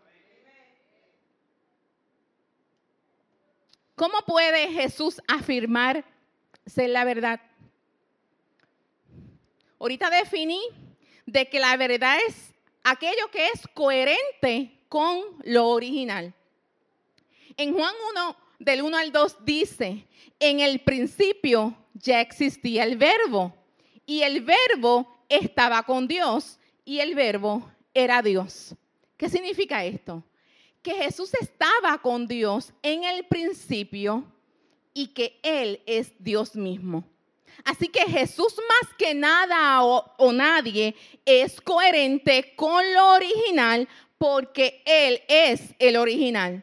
¿Cómo 3.95 4.23
puede 4.27 4.73
Jesús 4.73 5.21
afirmar 5.29 6.07
ser 6.65 6.89
la 6.89 7.05
verdad? 7.05 7.39
Ahorita 9.79 10.09
definí 10.09 10.63
de 11.27 11.51
que 11.51 11.61
la 11.61 11.77
verdad 11.77 12.17
es 12.27 12.55
aquello 12.83 13.31
que 13.31 13.49
es 13.49 13.69
coherente 13.75 14.81
con 14.89 15.21
lo 15.43 15.69
original. 15.69 16.33
En 17.59 17.75
Juan 17.75 17.95
1, 18.11 18.44
del 18.59 18.83
1 18.83 18.97
al 18.97 19.13
2 19.13 19.45
dice, 19.45 20.07
en 20.41 20.61
el 20.61 20.81
principio 20.81 21.77
ya 21.95 22.21
existía 22.21 22.85
el 22.85 22.97
verbo 22.97 23.55
y 24.07 24.23
el 24.23 24.43
verbo 24.43 25.07
estaba 25.29 25.83
con 25.85 26.09
Dios 26.09 26.59
y 26.85 27.01
el 27.01 27.15
verbo 27.15 27.71
era 27.93 28.23
Dios. 28.23 28.75
¿Qué 29.17 29.29
significa 29.29 29.85
esto? 29.85 30.23
que 30.85 30.93
Jesús 30.93 31.33
estaba 31.41 31.97
con 32.03 32.29
Dios 32.29 32.71
en 32.83 33.05
el 33.05 33.25
principio 33.25 34.23
y 34.93 35.09
que 35.09 35.41
Él 35.43 35.81
es 35.87 36.13
Dios 36.19 36.55
mismo. 36.55 37.05
Así 37.65 37.89
que 37.89 38.03
Jesús 38.03 38.55
más 38.69 38.95
que 38.99 39.15
nada 39.15 39.83
o, 39.83 40.33
nadie 40.33 40.95
es 41.25 41.59
coherente 41.63 42.53
con 42.55 42.85
lo 42.93 43.15
original 43.15 43.89
porque 44.19 44.83
Él 44.85 45.23
es 45.27 45.75
el 45.79 45.97
original. 45.97 46.63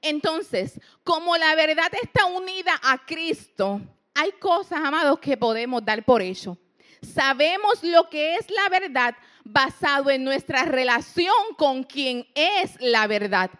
Entonces, 0.00 0.80
como 1.04 1.36
la 1.36 1.54
verdad 1.54 1.92
está 2.00 2.26
unida 2.26 2.78
a 2.82 3.04
Cristo, 3.04 3.80
hay 4.14 4.32
cosas, 4.32 4.80
amados, 4.82 5.18
que 5.18 5.36
podemos 5.36 5.84
dar 5.84 6.04
por 6.04 6.22
ello. 6.22 6.56
Sabemos 7.02 7.82
lo 7.82 8.08
que 8.08 8.36
es 8.36 8.50
la 8.50 8.68
verdad 8.68 9.16
basado 9.44 10.10
en 10.10 10.24
nuestra 10.24 10.64
relación 10.64 11.34
con 11.56 11.82
quien 11.82 12.26
es 12.34 12.80
la 12.80 13.06
verdad. 13.06 13.50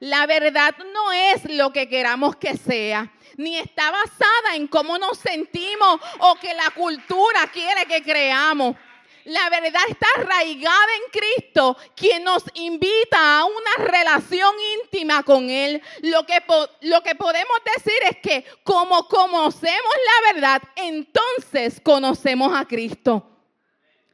La 0.00 0.26
verdad 0.26 0.74
no 0.92 1.12
es 1.12 1.44
lo 1.50 1.72
que 1.72 1.88
queramos 1.88 2.36
que 2.36 2.56
sea, 2.56 3.12
ni 3.36 3.56
está 3.56 3.90
basada 3.90 4.54
en 4.54 4.66
cómo 4.66 4.98
nos 4.98 5.18
sentimos 5.18 6.00
o 6.18 6.34
que 6.36 6.52
la 6.54 6.70
cultura 6.70 7.50
quiere 7.52 7.86
que 7.86 8.02
creamos. 8.02 8.76
La 9.24 9.48
verdad 9.48 9.82
está 9.88 10.06
arraigada 10.16 10.86
en 10.96 11.20
Cristo, 11.20 11.76
quien 11.96 12.24
nos 12.24 12.44
invita 12.54 13.38
a 13.38 13.44
una 13.44 13.86
relación 13.86 14.54
íntima 14.82 15.22
con 15.22 15.48
Él. 15.48 15.80
Lo 16.02 16.26
que, 16.26 16.42
lo 16.82 17.02
que 17.02 17.14
podemos 17.14 17.56
decir 17.74 17.94
es 18.10 18.18
que 18.18 18.44
como 18.62 19.08
conocemos 19.08 19.94
la 20.06 20.32
verdad, 20.34 20.62
entonces 20.76 21.80
conocemos 21.80 22.54
a 22.54 22.66
Cristo. 22.66 23.30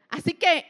Así 0.08 0.34
que 0.34 0.66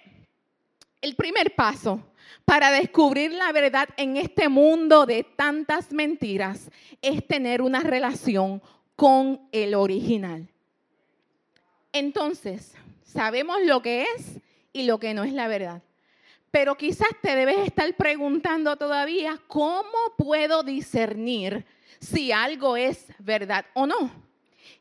el 1.02 1.14
primer 1.16 1.54
paso 1.54 2.02
para 2.44 2.70
descubrir 2.70 3.32
la 3.32 3.52
verdad 3.52 3.88
en 3.96 4.16
este 4.16 4.48
mundo 4.48 5.06
de 5.06 5.22
tantas 5.22 5.92
mentiras 5.92 6.70
es 7.02 7.26
tener 7.26 7.62
una 7.62 7.80
relación 7.80 8.62
con 8.96 9.48
el 9.52 9.74
original. 9.74 10.48
Entonces, 11.92 12.74
sabemos 13.12 13.58
lo 13.64 13.82
que 13.82 14.02
es 14.02 14.38
y 14.72 14.84
lo 14.84 14.98
que 14.98 15.14
no 15.14 15.24
es 15.24 15.32
la 15.32 15.48
verdad. 15.48 15.82
Pero 16.50 16.76
quizás 16.76 17.08
te 17.22 17.36
debes 17.36 17.58
estar 17.58 17.92
preguntando 17.94 18.76
todavía, 18.76 19.38
¿cómo 19.46 20.14
puedo 20.16 20.62
discernir 20.62 21.64
si 22.00 22.32
algo 22.32 22.76
es 22.76 23.06
verdad 23.18 23.66
o 23.74 23.86
no? 23.86 24.10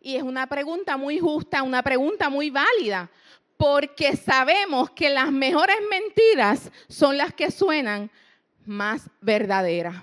Y 0.01 0.15
es 0.15 0.23
una 0.23 0.47
pregunta 0.47 0.97
muy 0.97 1.19
justa, 1.19 1.63
una 1.63 1.83
pregunta 1.83 2.29
muy 2.29 2.49
válida, 2.49 3.09
porque 3.57 4.15
sabemos 4.15 4.89
que 4.91 5.09
las 5.09 5.31
mejores 5.31 5.77
mentiras 5.89 6.71
son 6.87 7.17
las 7.17 7.33
que 7.33 7.51
suenan 7.51 8.09
más 8.65 9.09
verdaderas. 9.21 9.95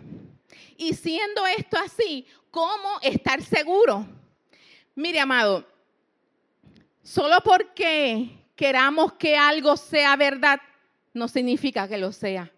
Y 0.77 0.95
siendo 0.95 1.47
esto 1.47 1.79
así, 1.79 2.27
¿cómo 2.51 3.01
estar 3.03 3.43
seguro? 3.43 4.07
Mire, 4.95 5.21
amado, 5.21 5.67
solo 7.07 7.41
porque 7.45 8.29
queramos 8.57 9.13
que 9.13 9.37
algo 9.37 9.77
sea 9.77 10.17
verdad, 10.17 10.61
no 11.15 11.29
significa 11.29 11.87
que 11.87 11.99
lo 11.99 12.11
sea. 12.11 12.51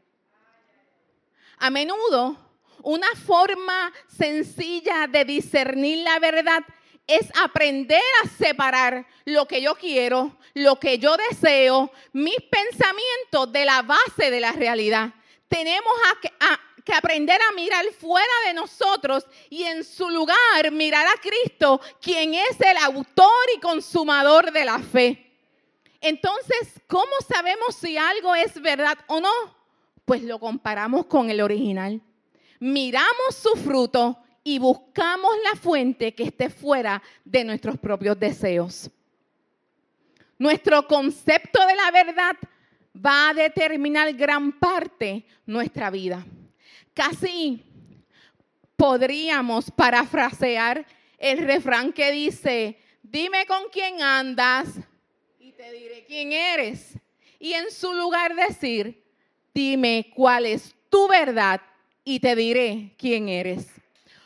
A 1.58 1.68
menudo, 1.70 2.36
una 2.82 3.14
forma 3.14 3.92
sencilla 4.06 5.06
de 5.06 5.26
discernir 5.26 5.98
la 5.98 6.18
verdad 6.18 6.64
es 7.06 7.30
aprender 7.42 8.00
a 8.24 8.28
separar 8.28 9.06
lo 9.26 9.46
que 9.46 9.60
yo 9.60 9.74
quiero, 9.74 10.38
lo 10.54 10.80
que 10.80 10.98
yo 10.98 11.16
deseo, 11.28 11.92
mis 12.12 12.38
pensamientos 12.50 13.52
de 13.52 13.66
la 13.66 13.82
base 13.82 14.30
de 14.30 14.40
la 14.40 14.52
realidad. 14.52 15.10
Tenemos 15.48 15.92
que, 16.22 16.32
que 16.88 16.94
aprender 16.94 17.38
a 17.42 17.54
mirar 17.54 17.84
fuera 18.00 18.32
de 18.46 18.54
nosotros 18.54 19.26
y 19.50 19.64
en 19.64 19.84
su 19.84 20.08
lugar 20.08 20.72
mirar 20.72 21.06
a 21.06 21.20
Cristo, 21.20 21.80
quien 22.00 22.32
es 22.32 22.58
el 22.60 22.78
autor 22.78 23.44
y 23.54 23.60
consumador 23.60 24.50
de 24.50 24.64
la 24.64 24.78
fe. 24.78 25.36
Entonces, 26.00 26.80
¿cómo 26.86 27.12
sabemos 27.28 27.76
si 27.76 27.98
algo 27.98 28.34
es 28.34 28.60
verdad 28.62 28.96
o 29.08 29.20
no? 29.20 29.30
Pues 30.06 30.22
lo 30.22 30.38
comparamos 30.38 31.04
con 31.06 31.28
el 31.28 31.42
original. 31.42 32.00
Miramos 32.58 33.36
su 33.36 33.50
fruto 33.56 34.16
y 34.42 34.58
buscamos 34.58 35.32
la 35.44 35.60
fuente 35.60 36.14
que 36.14 36.22
esté 36.22 36.48
fuera 36.48 37.02
de 37.22 37.44
nuestros 37.44 37.76
propios 37.78 38.18
deseos. 38.18 38.90
Nuestro 40.38 40.86
concepto 40.86 41.60
de 41.66 41.76
la 41.76 41.90
verdad 41.90 42.36
va 42.96 43.28
a 43.28 43.34
determinar 43.34 44.10
gran 44.14 44.52
parte 44.52 45.26
nuestra 45.44 45.90
vida. 45.90 46.24
Casi 46.98 47.62
podríamos 48.74 49.70
parafrasear 49.70 50.84
el 51.16 51.38
refrán 51.38 51.92
que 51.92 52.10
dice, 52.10 52.76
dime 53.04 53.46
con 53.46 53.68
quién 53.70 54.02
andas 54.02 54.66
y 55.38 55.52
te 55.52 55.70
diré 55.70 56.04
quién 56.08 56.32
eres. 56.32 56.98
Y 57.38 57.52
en 57.52 57.70
su 57.70 57.94
lugar 57.94 58.34
decir, 58.34 59.00
dime 59.54 60.10
cuál 60.16 60.46
es 60.46 60.74
tu 60.90 61.06
verdad 61.06 61.60
y 62.02 62.18
te 62.18 62.34
diré 62.34 62.96
quién 62.98 63.28
eres. 63.28 63.68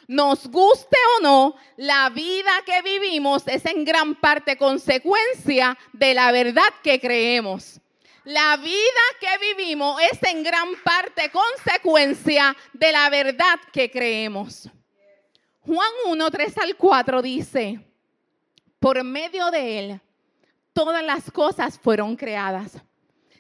Nos 0.09 0.47
guste 0.47 0.97
o 1.19 1.23
no, 1.23 1.55
la 1.77 2.09
vida 2.09 2.53
que 2.65 2.81
vivimos 2.81 3.47
es 3.49 3.67
en 3.67 3.85
gran 3.85 4.15
parte 4.15 4.57
consecuencia 4.57 5.77
de 5.93 6.15
la 6.15 6.33
verdad 6.33 6.73
que 6.83 6.99
creemos. 6.99 7.82
La 8.25 8.57
vida 8.57 9.03
que 9.19 9.55
vivimos 9.55 10.01
es 10.01 10.23
en 10.31 10.45
gran 10.45 10.69
parte 10.85 11.31
consecuencia 11.31 12.57
de 12.73 12.93
la 12.93 13.11
verdad 13.11 13.59
que 13.73 13.91
creemos. 13.91 14.71
Juan 15.61 15.91
1, 16.07 16.31
3 16.31 16.59
al 16.59 16.77
4 16.77 17.23
dice, 17.23 17.81
por 18.79 19.03
medio 19.03 19.51
de 19.51 19.79
él, 19.79 20.01
todas 20.73 21.05
las 21.05 21.31
cosas 21.33 21.79
fueron 21.79 22.17
creadas. 22.17 22.81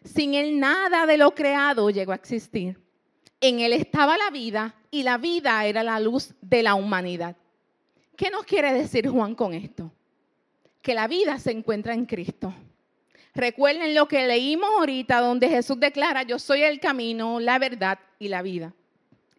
Sin 0.04 0.34
él 0.34 0.58
nada 0.58 1.06
de 1.06 1.16
lo 1.16 1.32
creado 1.32 1.90
llegó 1.90 2.12
a 2.12 2.16
existir. 2.16 2.80
En 3.40 3.60
él 3.60 3.72
estaba 3.72 4.18
la 4.18 4.30
vida 4.30 4.74
y 4.90 5.04
la 5.04 5.16
vida 5.16 5.64
era 5.64 5.82
la 5.82 6.00
luz 6.00 6.34
de 6.40 6.62
la 6.62 6.74
humanidad. 6.74 7.36
¿Qué 8.16 8.30
nos 8.30 8.44
quiere 8.44 8.72
decir 8.72 9.08
Juan 9.08 9.34
con 9.34 9.54
esto? 9.54 9.92
Que 10.80 10.94
la 10.94 11.06
vida 11.06 11.38
se 11.38 11.52
encuentra 11.52 11.94
en 11.94 12.06
Cristo. 12.06 12.52
Recuerden 13.34 13.94
lo 13.94 14.08
que 14.08 14.26
leímos 14.26 14.68
ahorita, 14.78 15.20
donde 15.20 15.48
Jesús 15.48 15.80
declara, 15.80 16.22
yo 16.22 16.38
soy 16.38 16.62
el 16.62 16.80
camino, 16.80 17.40
la 17.40 17.58
verdad 17.58 17.98
y 18.18 18.28
la 18.28 18.42
vida. 18.42 18.74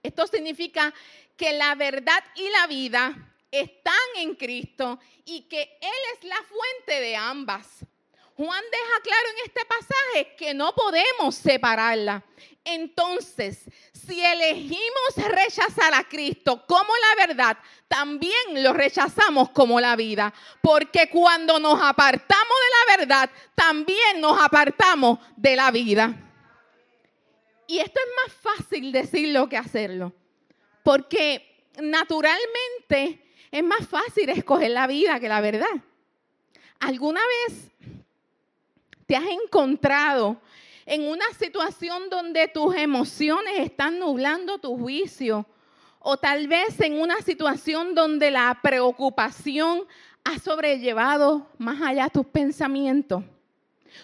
Esto 0.02 0.26
significa 0.28 0.94
que 1.38 1.54
la 1.54 1.76
verdad 1.76 2.24
y 2.36 2.50
la 2.50 2.68
vida 2.68 3.34
están 3.52 3.94
en 4.18 4.36
Cristo 4.36 5.00
y 5.26 5.42
que 5.42 5.62
Él 5.62 6.00
es 6.14 6.24
la 6.24 6.36
fuente 6.36 7.02
de 7.02 7.16
ambas. 7.16 7.86
Juan 8.36 8.64
deja 8.72 9.02
claro 9.04 9.28
en 9.30 9.46
este 9.46 9.66
pasaje 9.66 10.36
que 10.36 10.54
no 10.54 10.74
podemos 10.74 11.36
separarla. 11.36 12.24
Entonces, 12.66 13.60
si 13.94 14.24
elegimos 14.24 15.16
rechazar 15.18 15.94
a 15.94 16.04
Cristo 16.06 16.66
como 16.66 16.92
la 16.96 17.28
verdad, 17.28 17.58
también 17.88 18.64
lo 18.64 18.74
rechazamos 18.74 19.50
como 19.50 19.80
la 19.80 19.96
vida. 19.96 20.34
Porque 20.62 21.10
cuando 21.10 21.60
nos 21.60 21.80
apartamos 21.82 22.58
de 22.64 22.94
la 22.94 22.98
verdad, 22.98 23.30
también 23.54 24.20
nos 24.20 24.42
apartamos 24.42 25.20
de 25.36 25.56
la 25.56 25.72
vida. 25.72 26.16
Y 27.68 27.80
esto 27.80 28.00
es 28.00 28.44
más 28.44 28.58
fácil 28.58 28.92
decirlo 28.92 29.48
que 29.48 29.58
hacerlo. 29.58 30.14
Porque 30.84 31.68
naturalmente 31.82 33.24
es 33.52 33.64
más 33.64 33.88
fácil 33.88 34.30
escoger 34.30 34.72
la 34.72 34.88
vida 34.88 35.20
que 35.20 35.30
la 35.30 35.42
verdad. 35.42 35.68
¿Alguna 36.80 37.22
vez 37.22 37.73
te 39.06 39.16
has 39.16 39.26
encontrado 39.26 40.38
en 40.86 41.08
una 41.08 41.26
situación 41.38 42.10
donde 42.10 42.48
tus 42.48 42.76
emociones 42.76 43.54
están 43.60 44.00
nublando 44.00 44.58
tu 44.58 44.78
juicio? 44.78 45.46
O 46.00 46.18
tal 46.18 46.48
vez 46.48 46.80
en 46.82 47.00
una 47.00 47.22
situación 47.22 47.96
donde 47.96 48.30
la 48.30 48.60
preocupación 48.62 49.86
ha 50.24 50.40
sobrellevado 50.40 51.48
más 51.58 51.82
allá 51.82 52.10
tus 52.10 52.26
pensamientos. 52.26 53.24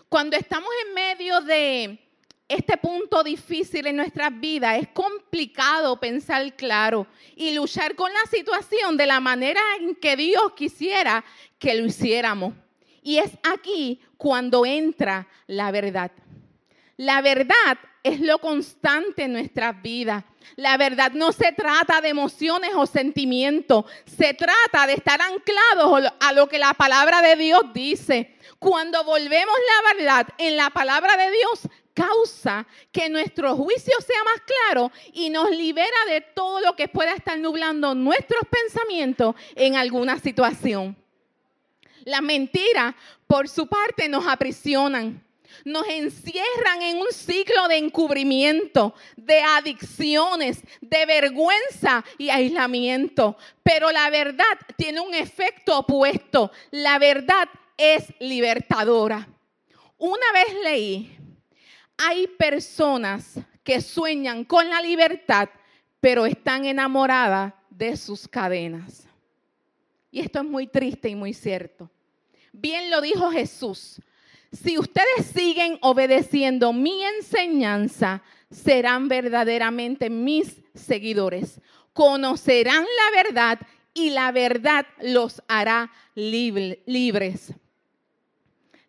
Cuando 0.07 0.37
estamos 0.37 0.69
en 0.85 0.93
medio 0.93 1.41
de 1.41 1.99
este 2.47 2.77
punto 2.77 3.23
difícil 3.23 3.85
en 3.85 3.97
nuestras 3.97 4.37
vidas, 4.39 4.79
es 4.79 4.87
complicado 4.89 5.99
pensar 5.99 6.55
claro 6.55 7.05
y 7.35 7.53
luchar 7.53 7.95
con 7.95 8.11
la 8.11 8.25
situación 8.25 8.97
de 8.97 9.05
la 9.05 9.19
manera 9.19 9.61
en 9.79 9.95
que 9.95 10.15
Dios 10.15 10.53
quisiera 10.55 11.23
que 11.59 11.75
lo 11.75 11.85
hiciéramos. 11.85 12.53
Y 13.03 13.17
es 13.17 13.31
aquí 13.43 14.01
cuando 14.17 14.65
entra 14.65 15.27
la 15.47 15.71
verdad. 15.71 16.11
La 16.97 17.21
verdad 17.21 17.77
es 18.03 18.19
lo 18.19 18.39
constante 18.39 19.23
en 19.23 19.33
nuestras 19.33 19.81
vidas. 19.81 20.23
La 20.55 20.77
verdad 20.77 21.11
no 21.11 21.31
se 21.31 21.51
trata 21.51 22.01
de 22.01 22.09
emociones 22.09 22.71
o 22.75 22.85
sentimientos, 22.85 23.85
se 24.05 24.33
trata 24.33 24.87
de 24.87 24.93
estar 24.93 25.21
anclados 25.21 26.11
a 26.19 26.33
lo 26.33 26.47
que 26.47 26.57
la 26.57 26.73
palabra 26.73 27.21
de 27.21 27.35
Dios 27.35 27.61
dice. 27.73 28.35
Cuando 28.57 29.03
volvemos 29.03 29.55
la 29.67 29.93
verdad 29.93 30.27
en 30.37 30.57
la 30.57 30.69
palabra 30.69 31.15
de 31.17 31.31
Dios, 31.31 31.69
causa 31.93 32.65
que 32.91 33.09
nuestro 33.09 33.55
juicio 33.55 33.93
sea 34.05 34.23
más 34.23 34.41
claro 34.41 34.91
y 35.13 35.29
nos 35.29 35.49
libera 35.51 36.05
de 36.09 36.21
todo 36.21 36.61
lo 36.61 36.75
que 36.75 36.87
pueda 36.87 37.13
estar 37.13 37.37
nublando 37.37 37.93
nuestros 37.95 38.41
pensamientos 38.49 39.35
en 39.55 39.75
alguna 39.75 40.19
situación. 40.19 40.95
Las 42.09 42.23
mentiras, 42.23 42.95
por 43.27 43.47
su 43.47 43.67
parte, 43.67 44.09
nos 44.09 44.25
aprisionan, 44.25 45.23
nos 45.63 45.87
encierran 45.87 46.81
en 46.81 46.97
un 46.97 47.11
ciclo 47.11 47.67
de 47.67 47.77
encubrimiento, 47.77 48.95
de 49.15 49.39
adicciones, 49.41 50.63
de 50.81 51.05
vergüenza 51.05 52.03
y 52.17 52.31
aislamiento. 52.31 53.37
Pero 53.61 53.91
la 53.91 54.09
verdad 54.09 54.57
tiene 54.75 55.01
un 55.01 55.13
efecto 55.13 55.77
opuesto. 55.77 56.51
La 56.71 56.97
verdad 56.97 57.47
es 57.77 58.11
libertadora. 58.19 59.27
Una 59.99 60.31
vez 60.33 60.55
leí 60.63 61.15
hay 61.95 62.25
personas 62.25 63.39
que 63.63 63.81
sueñan 63.81 64.45
con 64.45 64.67
la 64.67 64.81
libertad, 64.81 65.49
pero 65.99 66.25
están 66.25 66.65
enamoradas 66.65 67.53
de 67.69 67.95
sus 67.97 68.27
cadenas. 68.27 69.07
Y 70.09 70.21
esto 70.21 70.39
es 70.39 70.45
muy 70.45 70.65
triste 70.65 71.09
y 71.09 71.15
muy 71.15 71.33
cierto. 71.33 71.89
Bien 72.61 72.89
lo 72.89 72.99
dijo 72.99 73.31
Jesús. 73.31 74.01
Si 74.51 74.77
ustedes 74.77 75.27
siguen 75.33 75.77
obedeciendo 75.81 76.73
mi 76.73 77.03
enseñanza, 77.05 78.21
serán 78.51 79.07
verdaderamente 79.07 80.09
mis 80.09 80.57
seguidores. 80.73 81.61
Conocerán 81.93 82.83
la 82.83 83.23
verdad 83.23 83.59
y 83.93 84.09
la 84.09 84.31
verdad 84.31 84.85
los 85.01 85.41
hará 85.47 85.91
libres. 86.15 87.53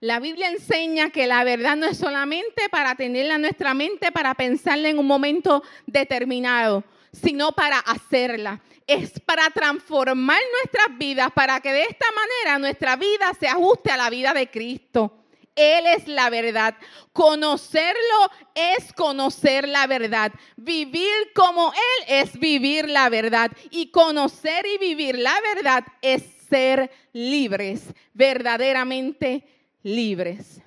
La 0.00 0.18
Biblia 0.18 0.50
enseña 0.50 1.10
que 1.10 1.28
la 1.28 1.44
verdad 1.44 1.76
no 1.76 1.86
es 1.86 1.98
solamente 1.98 2.68
para 2.70 2.96
tenerla 2.96 3.36
en 3.36 3.42
nuestra 3.42 3.74
mente, 3.74 4.10
para 4.10 4.34
pensarla 4.34 4.88
en 4.88 4.98
un 4.98 5.06
momento 5.06 5.62
determinado, 5.86 6.82
sino 7.12 7.52
para 7.52 7.78
hacerla. 7.78 8.60
Es 8.86 9.20
para 9.20 9.50
transformar 9.50 10.40
nuestras 10.52 10.98
vidas, 10.98 11.30
para 11.32 11.60
que 11.60 11.72
de 11.72 11.82
esta 11.82 12.06
manera 12.12 12.58
nuestra 12.58 12.96
vida 12.96 13.32
se 13.38 13.46
ajuste 13.46 13.90
a 13.90 13.96
la 13.96 14.10
vida 14.10 14.34
de 14.34 14.50
Cristo. 14.50 15.16
Él 15.54 15.86
es 15.86 16.08
la 16.08 16.30
verdad. 16.30 16.74
Conocerlo 17.12 18.30
es 18.54 18.92
conocer 18.92 19.68
la 19.68 19.86
verdad. 19.86 20.32
Vivir 20.56 21.32
como 21.34 21.72
Él 21.72 22.04
es 22.08 22.38
vivir 22.38 22.88
la 22.88 23.08
verdad. 23.08 23.50
Y 23.70 23.90
conocer 23.90 24.66
y 24.66 24.78
vivir 24.78 25.18
la 25.18 25.38
verdad 25.54 25.84
es 26.02 26.22
ser 26.48 26.90
libres, 27.12 27.82
verdaderamente 28.14 29.44
libres. 29.82 30.60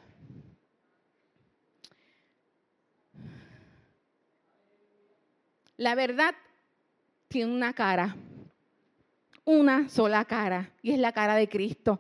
La 5.83 5.95
verdad 5.95 6.33
tiene 7.27 7.53
una 7.53 7.73
cara, 7.73 8.15
una 9.43 9.89
sola 9.89 10.23
cara, 10.23 10.71
y 10.81 10.93
es 10.93 10.97
la 10.97 11.11
cara 11.11 11.35
de 11.35 11.49
Cristo. 11.49 11.99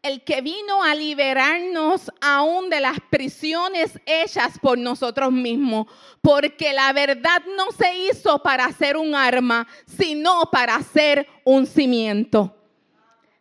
El 0.00 0.22
que 0.22 0.42
vino 0.42 0.80
a 0.84 0.94
liberarnos 0.94 2.12
aún 2.20 2.70
de 2.70 2.78
las 2.78 2.98
prisiones 3.10 3.98
hechas 4.06 4.60
por 4.60 4.78
nosotros 4.78 5.32
mismos, 5.32 5.88
porque 6.22 6.72
la 6.72 6.92
verdad 6.92 7.42
no 7.56 7.72
se 7.72 7.96
hizo 7.96 8.44
para 8.44 8.70
ser 8.70 8.96
un 8.96 9.16
arma, 9.16 9.66
sino 9.86 10.48
para 10.52 10.80
ser 10.84 11.26
un 11.42 11.66
cimiento. 11.66 12.56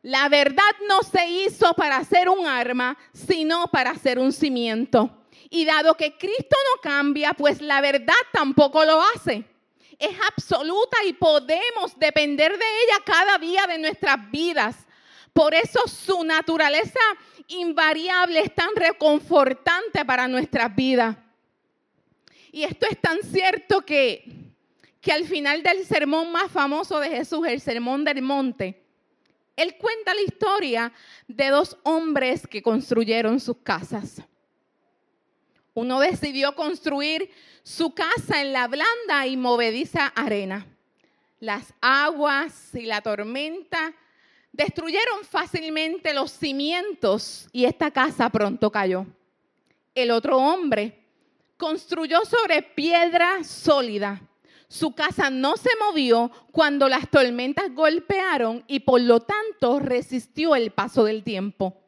La 0.02 0.30
verdad 0.30 0.63
no 0.89 1.04
se 1.04 1.30
hizo 1.30 1.76
para 1.76 2.04
ser 2.06 2.28
un 2.28 2.48
arma, 2.48 2.98
sino 3.13 3.67
para 3.67 3.93
ser 3.93 4.17
un 4.17 4.34
cimiento. 4.34 5.28
Y 5.52 5.63
dado 5.63 5.93
que 5.93 6.17
Cristo 6.17 6.58
no 6.74 6.82
cambia, 6.82 7.34
pues 7.34 7.62
la 7.62 7.82
verdad 7.82 8.15
tampoco 8.34 8.84
lo 8.84 9.00
hace. 9.13 9.45
Es 9.99 10.15
absoluta 10.27 10.97
y 11.05 11.13
podemos 11.13 11.97
depender 11.97 12.51
de 12.51 12.65
ella 12.84 13.03
cada 13.05 13.38
día 13.38 13.65
de 13.67 13.77
nuestras 13.77 14.29
vidas. 14.31 14.75
Por 15.34 15.53
eso 15.53 15.88
su 15.88 16.23
naturaleza 16.23 16.99
invariable 17.47 18.39
es 18.39 18.53
tan 18.53 18.69
reconfortante 18.75 20.03
para 20.05 20.27
nuestras 20.27 20.73
vidas. 20.75 21.17
Y 22.51 22.63
esto 22.63 22.88
es 22.89 22.99
tan 23.01 23.21
cierto 23.21 23.81
que, 23.81 24.23
que 25.01 25.12
al 25.12 25.25
final 25.25 25.62
del 25.62 25.86
sermón 25.86 26.31
más 26.31 26.51
famoso 26.51 26.99
de 26.99 27.10
Jesús, 27.10 27.45
el 27.47 27.60
sermón 27.60 28.05
del 28.05 28.21
monte, 28.21 28.81
él 29.55 29.77
cuenta 29.77 30.13
la 30.13 30.21
historia 30.21 30.93
de 31.27 31.47
dos 31.49 31.77
hombres 31.84 32.45
que 32.47 32.62
construyeron 32.62 33.39
sus 33.39 33.58
casas. 33.58 34.21
Uno 35.75 35.99
decidió 35.99 36.55
construir 36.55 37.29
su 37.61 37.93
casa 37.93 38.41
en 38.41 38.51
la 38.51 38.67
blanda 38.67 39.27
y 39.27 39.38
movediza 39.38 40.07
arena. 40.07 40.65
Las 41.39 41.71
aguas 41.81 42.73
y 42.73 42.88
la 42.88 43.01
tormenta 43.01 43.93
destruyeron 44.51 45.23
fácilmente 45.23 46.15
los 46.15 46.31
cimientos 46.31 47.47
y 47.51 47.65
esta 47.65 47.91
casa 47.91 48.31
pronto 48.31 48.71
cayó. 48.71 49.05
El 49.93 50.09
otro 50.09 50.38
hombre 50.38 50.97
construyó 51.57 52.25
sobre 52.25 52.63
piedra 52.63 53.43
sólida 53.43 54.19
su 54.67 54.93
casa 54.93 55.29
no 55.29 55.57
se 55.57 55.69
movió 55.79 56.31
cuando 56.51 56.89
las 56.89 57.09
tormentas 57.09 57.73
golpearon 57.73 58.63
y 58.67 58.81
por 58.81 58.99
lo 58.99 59.21
tanto 59.21 59.79
resistió 59.79 60.55
el 60.55 60.71
paso 60.71 61.03
del 61.05 61.23
tiempo. 61.23 61.85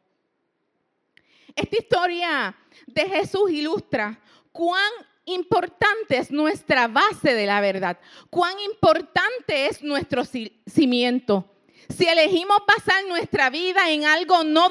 Esta 1.58 1.76
historia 1.76 2.56
de 2.86 3.08
Jesús 3.08 3.50
ilustra 3.50 4.16
cuán 4.52 4.92
importante 5.24 6.16
es 6.16 6.30
nuestra 6.30 6.86
base 6.86 7.34
de 7.34 7.46
la 7.46 7.60
verdad, 7.60 7.98
cuán 8.30 8.60
importante 8.60 9.66
es 9.66 9.82
nuestro 9.82 10.22
cimiento. 10.24 11.50
Si 11.88 12.06
elegimos 12.06 12.60
pasar 12.64 13.04
nuestra 13.08 13.50
vida 13.50 13.90
en 13.90 14.04
algo 14.04 14.44
no 14.44 14.68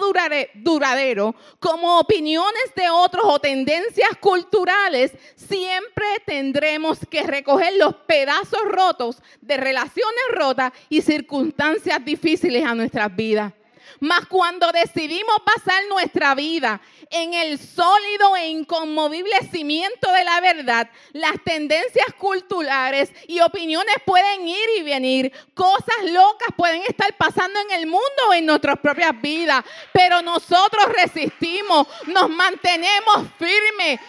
duradero, 0.55 1.35
como 1.59 1.99
opiniones 1.99 2.73
de 2.73 2.89
otros 2.89 3.25
o 3.25 3.39
tendencias 3.39 4.15
culturales, 4.21 5.11
siempre 5.35 6.05
tendremos 6.25 6.99
que 7.11 7.23
recoger 7.23 7.73
los 7.77 7.95
pedazos 7.95 8.61
rotos 8.63 9.21
de 9.41 9.57
relaciones 9.57 10.23
rotas 10.31 10.71
y 10.87 11.01
circunstancias 11.01 12.05
difíciles 12.05 12.63
a 12.63 12.75
nuestras 12.75 13.13
vidas. 13.13 13.51
Mas 13.99 14.27
cuando 14.27 14.71
decidimos 14.71 15.37
pasar 15.45 15.83
nuestra 15.89 16.35
vida 16.35 16.81
en 17.09 17.33
el 17.33 17.57
sólido 17.57 18.35
e 18.35 18.47
inconmovible 18.47 19.35
cimiento 19.51 20.11
de 20.11 20.23
la 20.23 20.41
verdad, 20.41 20.89
las 21.13 21.35
tendencias 21.43 22.13
culturales 22.17 23.11
y 23.27 23.39
opiniones 23.39 23.95
pueden 24.05 24.47
ir 24.47 24.69
y 24.77 24.83
venir. 24.83 25.31
Cosas 25.53 26.03
locas 26.03 26.49
pueden 26.55 26.83
estar 26.83 27.15
pasando 27.17 27.59
en 27.59 27.71
el 27.71 27.87
mundo 27.87 28.29
o 28.29 28.33
en 28.33 28.45
nuestras 28.45 28.79
propias 28.79 29.19
vidas, 29.21 29.63
pero 29.93 30.21
nosotros 30.21 30.85
resistimos, 30.93 31.87
nos 32.07 32.29
mantenemos 32.29 33.27
firmes. 33.37 33.99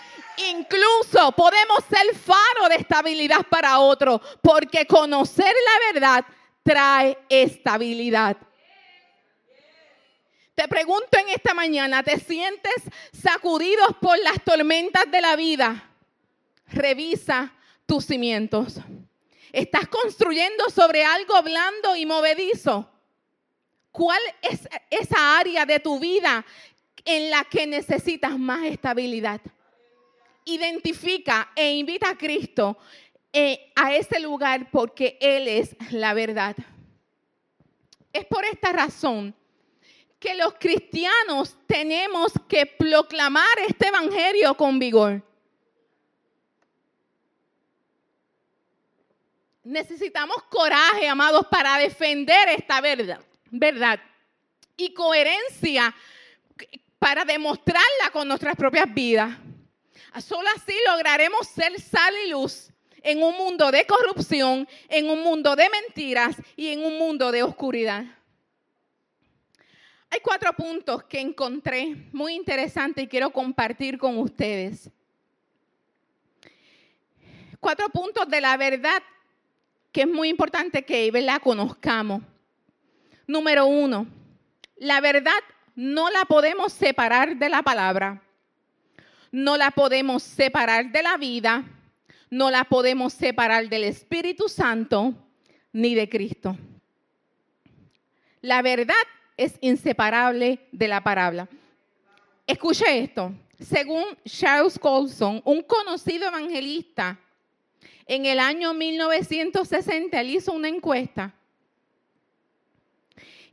Incluso 0.50 1.32
podemos 1.32 1.84
ser 1.90 2.14
faro 2.16 2.68
de 2.68 2.76
estabilidad 2.76 3.44
para 3.48 3.80
otros, 3.80 4.20
porque 4.40 4.86
conocer 4.86 5.52
la 5.52 5.92
verdad 5.92 6.24
trae 6.62 7.18
estabilidad. 7.28 8.36
Te 10.58 10.66
pregunto 10.66 11.16
en 11.16 11.28
esta 11.28 11.54
mañana, 11.54 12.02
¿te 12.02 12.18
sientes 12.18 12.82
sacudidos 13.12 13.94
por 14.00 14.18
las 14.18 14.42
tormentas 14.42 15.08
de 15.08 15.20
la 15.20 15.36
vida? 15.36 15.88
Revisa 16.66 17.52
tus 17.86 18.06
cimientos. 18.06 18.80
¿Estás 19.52 19.86
construyendo 19.86 20.68
sobre 20.68 21.04
algo 21.04 21.40
blando 21.44 21.94
y 21.94 22.06
movedizo? 22.06 22.90
¿Cuál 23.92 24.18
es 24.42 24.68
esa 24.90 25.38
área 25.38 25.64
de 25.64 25.78
tu 25.78 26.00
vida 26.00 26.44
en 27.04 27.30
la 27.30 27.44
que 27.44 27.64
necesitas 27.64 28.36
más 28.36 28.64
estabilidad? 28.64 29.40
Identifica 30.44 31.52
e 31.54 31.76
invita 31.76 32.10
a 32.10 32.18
Cristo 32.18 32.78
eh, 33.32 33.72
a 33.76 33.94
ese 33.94 34.18
lugar 34.18 34.72
porque 34.72 35.18
Él 35.20 35.46
es 35.46 35.76
la 35.92 36.14
verdad. 36.14 36.56
Es 38.12 38.24
por 38.24 38.44
esta 38.44 38.72
razón 38.72 39.36
que 40.18 40.34
los 40.34 40.54
cristianos 40.54 41.56
tenemos 41.66 42.32
que 42.48 42.66
proclamar 42.66 43.58
este 43.66 43.88
evangelio 43.88 44.54
con 44.54 44.78
vigor. 44.78 45.22
Necesitamos 49.62 50.42
coraje, 50.44 51.08
amados, 51.08 51.46
para 51.48 51.78
defender 51.78 52.48
esta 52.48 52.80
verdad, 52.80 53.20
verdad 53.50 54.00
y 54.76 54.94
coherencia 54.94 55.94
para 56.98 57.24
demostrarla 57.24 58.10
con 58.12 58.26
nuestras 58.26 58.56
propias 58.56 58.92
vidas. 58.92 59.36
Solo 60.20 60.48
así 60.56 60.74
lograremos 60.86 61.46
ser 61.46 61.78
sal 61.80 62.14
y 62.24 62.30
luz 62.30 62.70
en 63.02 63.22
un 63.22 63.36
mundo 63.36 63.70
de 63.70 63.86
corrupción, 63.86 64.66
en 64.88 65.10
un 65.10 65.22
mundo 65.22 65.54
de 65.54 65.68
mentiras 65.68 66.36
y 66.56 66.68
en 66.68 66.84
un 66.84 66.98
mundo 66.98 67.30
de 67.30 67.42
oscuridad. 67.42 68.04
Hay 70.10 70.20
cuatro 70.20 70.52
puntos 70.54 71.04
que 71.04 71.20
encontré 71.20 72.08
muy 72.12 72.34
interesantes 72.34 73.04
y 73.04 73.08
quiero 73.08 73.30
compartir 73.30 73.98
con 73.98 74.18
ustedes. 74.18 74.90
Cuatro 77.60 77.88
puntos 77.90 78.28
de 78.28 78.40
la 78.40 78.56
verdad 78.56 79.02
que 79.92 80.02
es 80.02 80.08
muy 80.08 80.28
importante 80.28 80.84
que 80.84 81.10
la 81.12 81.40
conozcamos. 81.40 82.22
Número 83.26 83.66
uno, 83.66 84.06
la 84.76 85.00
verdad 85.00 85.38
no 85.74 86.08
la 86.10 86.24
podemos 86.24 86.72
separar 86.72 87.36
de 87.36 87.48
la 87.48 87.62
palabra, 87.62 88.22
no 89.30 89.56
la 89.56 89.70
podemos 89.70 90.22
separar 90.22 90.90
de 90.90 91.02
la 91.02 91.16
vida, 91.16 91.64
no 92.30 92.50
la 92.50 92.64
podemos 92.64 93.12
separar 93.12 93.68
del 93.68 93.84
Espíritu 93.84 94.48
Santo 94.48 95.14
ni 95.72 95.94
de 95.94 96.08
Cristo. 96.08 96.56
La 98.40 98.62
verdad 98.62 98.94
es 99.38 99.54
inseparable 99.62 100.58
de 100.72 100.88
la 100.88 101.02
palabra. 101.02 101.48
Escuche 102.46 102.98
esto. 102.98 103.32
Según 103.58 104.04
Charles 104.24 104.78
Colson, 104.78 105.40
un 105.44 105.62
conocido 105.62 106.28
evangelista, 106.28 107.18
en 108.06 108.26
el 108.26 108.40
año 108.40 108.74
1960 108.74 110.20
él 110.20 110.30
hizo 110.30 110.52
una 110.52 110.68
encuesta 110.68 111.34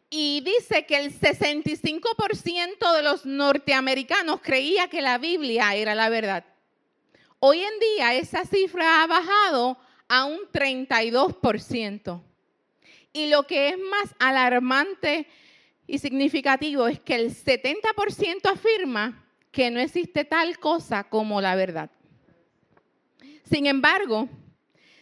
y 0.09 0.41
dice 0.41 0.85
que 0.85 0.97
el 0.97 1.11
65% 1.11 2.95
de 2.95 3.03
los 3.03 3.25
norteamericanos 3.25 4.39
creía 4.41 4.87
que 4.87 5.01
la 5.01 5.17
Biblia 5.17 5.75
era 5.75 5.93
la 5.93 6.09
verdad. 6.09 6.45
Hoy 7.39 7.61
en 7.61 7.79
día 7.79 8.13
esa 8.13 8.45
cifra 8.45 9.03
ha 9.03 9.07
bajado 9.07 9.77
a 10.07 10.25
un 10.25 10.39
32%. 10.53 12.21
Y 13.11 13.27
lo 13.27 13.43
que 13.43 13.69
es 13.69 13.77
más 13.77 14.15
alarmante 14.19 15.27
y 15.87 15.99
significativo 15.99 16.87
es 16.87 16.99
que 16.99 17.15
el 17.15 17.35
70% 17.35 18.51
afirma 18.51 19.23
que 19.51 19.71
no 19.71 19.79
existe 19.79 20.25
tal 20.25 20.59
cosa 20.59 21.03
como 21.03 21.39
la 21.41 21.55
verdad. 21.55 21.89
Sin 23.49 23.67
embargo, 23.67 24.27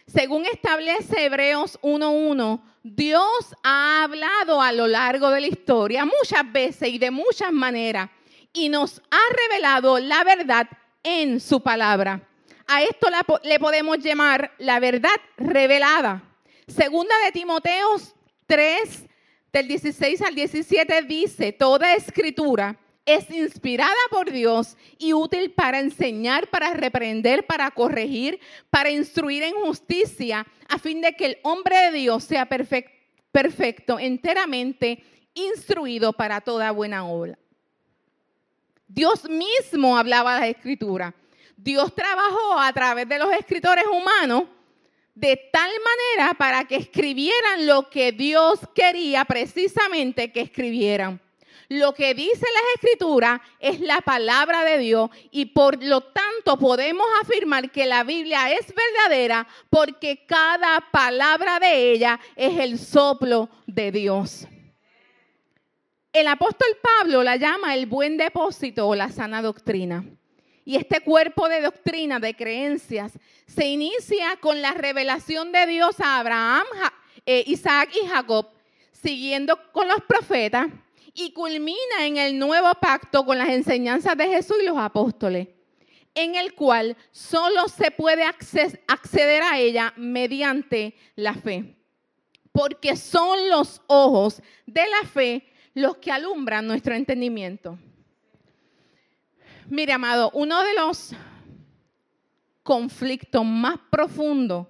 según 0.06 0.44
establece 0.46 1.24
Hebreos 1.24 1.78
1.1, 1.82 2.60
Dios 2.82 3.56
ha 3.62 4.04
hablado 4.04 4.60
a 4.60 4.70
lo 4.72 4.86
largo 4.86 5.30
de 5.30 5.40
la 5.40 5.46
historia 5.46 6.04
muchas 6.04 6.52
veces 6.52 6.90
y 6.90 6.98
de 6.98 7.10
muchas 7.10 7.50
maneras 7.52 8.10
y 8.52 8.68
nos 8.68 9.00
ha 9.10 9.48
revelado 9.48 9.98
la 9.98 10.22
verdad 10.22 10.68
en 11.02 11.40
su 11.40 11.62
palabra. 11.62 12.28
A 12.66 12.82
esto 12.82 13.08
le 13.42 13.58
podemos 13.58 13.98
llamar 13.98 14.52
la 14.58 14.80
verdad 14.80 15.16
revelada. 15.36 16.22
Segunda 16.66 17.14
de 17.24 17.32
Timoteo 17.32 17.96
3, 18.46 19.06
del 19.54 19.68
16 19.68 20.20
al 20.22 20.34
17 20.34 21.02
dice, 21.02 21.52
toda 21.52 21.94
escritura 21.94 22.76
es 23.06 23.30
inspirada 23.30 23.94
por 24.10 24.32
Dios 24.32 24.76
y 24.98 25.12
útil 25.12 25.52
para 25.52 25.78
enseñar, 25.78 26.48
para 26.48 26.74
reprender, 26.74 27.46
para 27.46 27.70
corregir, 27.70 28.40
para 28.68 28.90
instruir 28.90 29.44
en 29.44 29.54
justicia, 29.54 30.44
a 30.68 30.78
fin 30.80 31.00
de 31.00 31.12
que 31.12 31.26
el 31.26 31.38
hombre 31.44 31.76
de 31.76 31.92
Dios 31.92 32.24
sea 32.24 32.46
perfecto, 32.46 34.00
enteramente 34.00 35.04
instruido 35.34 36.12
para 36.12 36.40
toda 36.40 36.72
buena 36.72 37.06
obra. 37.06 37.38
Dios 38.88 39.28
mismo 39.30 39.96
hablaba 39.96 40.40
la 40.40 40.48
escritura. 40.48 41.14
Dios 41.56 41.94
trabajó 41.94 42.58
a 42.58 42.72
través 42.72 43.08
de 43.08 43.20
los 43.20 43.32
escritores 43.32 43.84
humanos 43.86 44.44
de 45.14 45.36
tal 45.52 45.70
manera 45.70 46.34
para 46.34 46.64
que 46.64 46.76
escribieran 46.76 47.66
lo 47.66 47.88
que 47.88 48.12
Dios 48.12 48.60
quería 48.74 49.24
precisamente 49.24 50.32
que 50.32 50.40
escribieran. 50.40 51.20
Lo 51.68 51.94
que 51.94 52.14
dice 52.14 52.46
la 52.52 52.60
escritura 52.74 53.42
es 53.58 53.80
la 53.80 54.00
palabra 54.02 54.64
de 54.64 54.78
Dios 54.78 55.10
y 55.30 55.46
por 55.46 55.82
lo 55.82 56.02
tanto 56.02 56.58
podemos 56.58 57.06
afirmar 57.22 57.70
que 57.70 57.86
la 57.86 58.04
Biblia 58.04 58.52
es 58.52 58.66
verdadera 58.74 59.46
porque 59.70 60.26
cada 60.26 60.84
palabra 60.92 61.58
de 61.58 61.92
ella 61.92 62.20
es 62.36 62.58
el 62.58 62.78
soplo 62.78 63.48
de 63.66 63.92
Dios. 63.92 64.46
El 66.12 66.28
apóstol 66.28 66.68
Pablo 66.80 67.22
la 67.22 67.36
llama 67.36 67.74
el 67.74 67.86
buen 67.86 68.16
depósito 68.16 68.86
o 68.86 68.94
la 68.94 69.10
sana 69.10 69.40
doctrina. 69.40 70.04
Y 70.64 70.76
este 70.76 71.00
cuerpo 71.00 71.48
de 71.48 71.60
doctrina, 71.60 72.18
de 72.18 72.34
creencias, 72.34 73.12
se 73.46 73.66
inicia 73.66 74.36
con 74.40 74.62
la 74.62 74.72
revelación 74.72 75.52
de 75.52 75.66
Dios 75.66 76.00
a 76.00 76.20
Abraham, 76.20 76.64
eh, 77.26 77.44
Isaac 77.46 77.90
y 78.02 78.06
Jacob, 78.06 78.48
siguiendo 78.92 79.58
con 79.72 79.88
los 79.88 80.00
profetas, 80.08 80.68
y 81.14 81.32
culmina 81.32 82.06
en 82.06 82.16
el 82.16 82.38
nuevo 82.38 82.72
pacto 82.80 83.24
con 83.24 83.38
las 83.38 83.48
enseñanzas 83.48 84.16
de 84.16 84.26
Jesús 84.26 84.56
y 84.60 84.66
los 84.66 84.76
apóstoles, 84.76 85.48
en 86.14 86.34
el 86.34 86.54
cual 86.54 86.96
solo 87.12 87.68
se 87.68 87.90
puede 87.90 88.24
acceder 88.24 89.42
a 89.42 89.58
ella 89.58 89.92
mediante 89.96 90.94
la 91.14 91.34
fe. 91.34 91.76
Porque 92.50 92.96
son 92.96 93.48
los 93.48 93.80
ojos 93.86 94.42
de 94.66 94.82
la 94.88 95.08
fe 95.08 95.46
los 95.74 95.96
que 95.98 96.10
alumbran 96.10 96.66
nuestro 96.66 96.94
entendimiento. 96.94 97.78
Mire, 99.68 99.94
amado, 99.94 100.30
uno 100.34 100.62
de 100.62 100.74
los 100.74 101.12
conflictos 102.62 103.44
más 103.44 103.78
profundos 103.90 104.66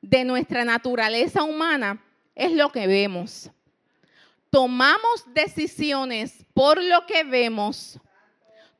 de 0.00 0.24
nuestra 0.24 0.64
naturaleza 0.64 1.42
humana 1.42 2.02
es 2.34 2.52
lo 2.52 2.70
que 2.70 2.86
vemos. 2.86 3.50
Tomamos 4.50 5.24
decisiones 5.34 6.46
por 6.54 6.82
lo 6.82 7.04
que 7.04 7.24
vemos, 7.24 8.00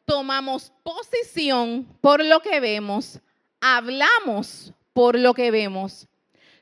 tomamos 0.07 0.73
posición 0.83 1.87
por 2.01 2.25
lo 2.25 2.41
que 2.41 2.61
vemos, 2.61 3.21
hablamos 3.61 4.73
por 4.95 5.19
lo 5.19 5.35
que 5.35 5.51
vemos. 5.51 6.09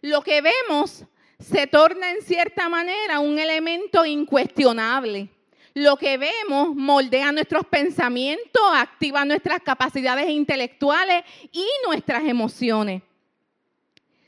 Lo 0.00 0.22
que 0.22 0.40
vemos 0.40 1.04
se 1.38 1.68
torna 1.68 2.10
en 2.10 2.22
cierta 2.22 2.68
manera 2.68 3.20
un 3.20 3.38
elemento 3.38 4.04
incuestionable 4.04 5.28
lo 5.76 5.98
que 5.98 6.16
vemos 6.16 6.74
moldea 6.74 7.32
nuestros 7.32 7.66
pensamientos, 7.66 8.62
activa 8.72 9.26
nuestras 9.26 9.60
capacidades 9.60 10.30
intelectuales 10.30 11.22
y 11.52 11.66
nuestras 11.86 12.24
emociones. 12.24 13.02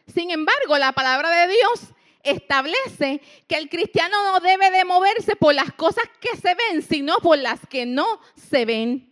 Sin 0.06 0.30
embargo, 0.30 0.76
la 0.76 0.92
palabra 0.92 1.30
de 1.30 1.54
Dios 1.54 1.94
establece 2.22 3.22
que 3.46 3.56
el 3.56 3.70
cristiano 3.70 4.14
no 4.24 4.40
debe 4.40 4.70
de 4.70 4.84
moverse 4.84 5.37
por 5.37 5.54
las 5.54 5.72
cosas 5.72 6.04
que 6.20 6.37
se 6.37 6.54
ven, 6.54 6.82
sino 6.82 7.16
por 7.16 7.38
las 7.38 7.61
que 7.66 7.87
no 7.87 8.20
se 8.37 8.66
ven. 8.66 9.11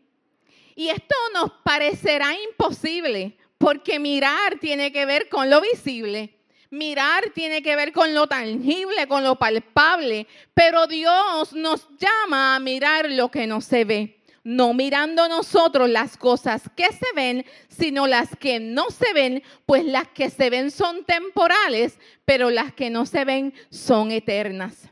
Y 0.75 0.91
esto 0.91 1.15
nos 1.33 1.51
parecerá 1.65 2.35
imposible, 2.51 3.39
porque 3.57 3.99
mirar 3.99 4.59
tiene 4.61 4.93
que 4.93 5.07
ver 5.07 5.31
con 5.31 5.49
lo 5.49 5.63
visible. 5.63 6.36
Mirar 6.77 7.31
tiene 7.35 7.63
que 7.63 7.77
ver 7.77 7.93
con 7.93 8.15
lo 8.15 8.27
tangible, 8.27 9.09
con 9.09 9.25
lo 9.25 9.37
palpable, 9.37 10.27
pero 10.55 10.87
Dios 10.87 11.53
nos 11.53 11.89
llama 11.99 12.57
a 12.57 12.61
mirar 12.61 13.11
lo 13.11 13.31
que 13.31 13.47
no 13.47 13.61
se 13.61 13.85
ve 13.85 14.17
no 14.47 14.75
mirando 14.75 15.29
nosotros 15.29 15.91
las 15.91 16.17
cosas 16.17 16.63
que 16.77 16.87
se 16.93 17.07
ven, 17.17 17.45
sino 17.67 18.07
las 18.07 18.37
que 18.37 18.61
no 18.61 18.91
se 18.91 19.13
ven, 19.13 19.43
pues 19.67 19.85
las 19.85 20.07
que 20.07 20.31
se 20.31 20.51
ven 20.51 20.71
son 20.71 21.05
temporales, 21.05 21.99
pero 22.25 22.51
las 22.51 22.73
que 22.73 22.89
no 22.89 23.07
se 23.07 23.25
ven 23.25 23.53
son 23.71 24.13
eternas. 24.13 24.89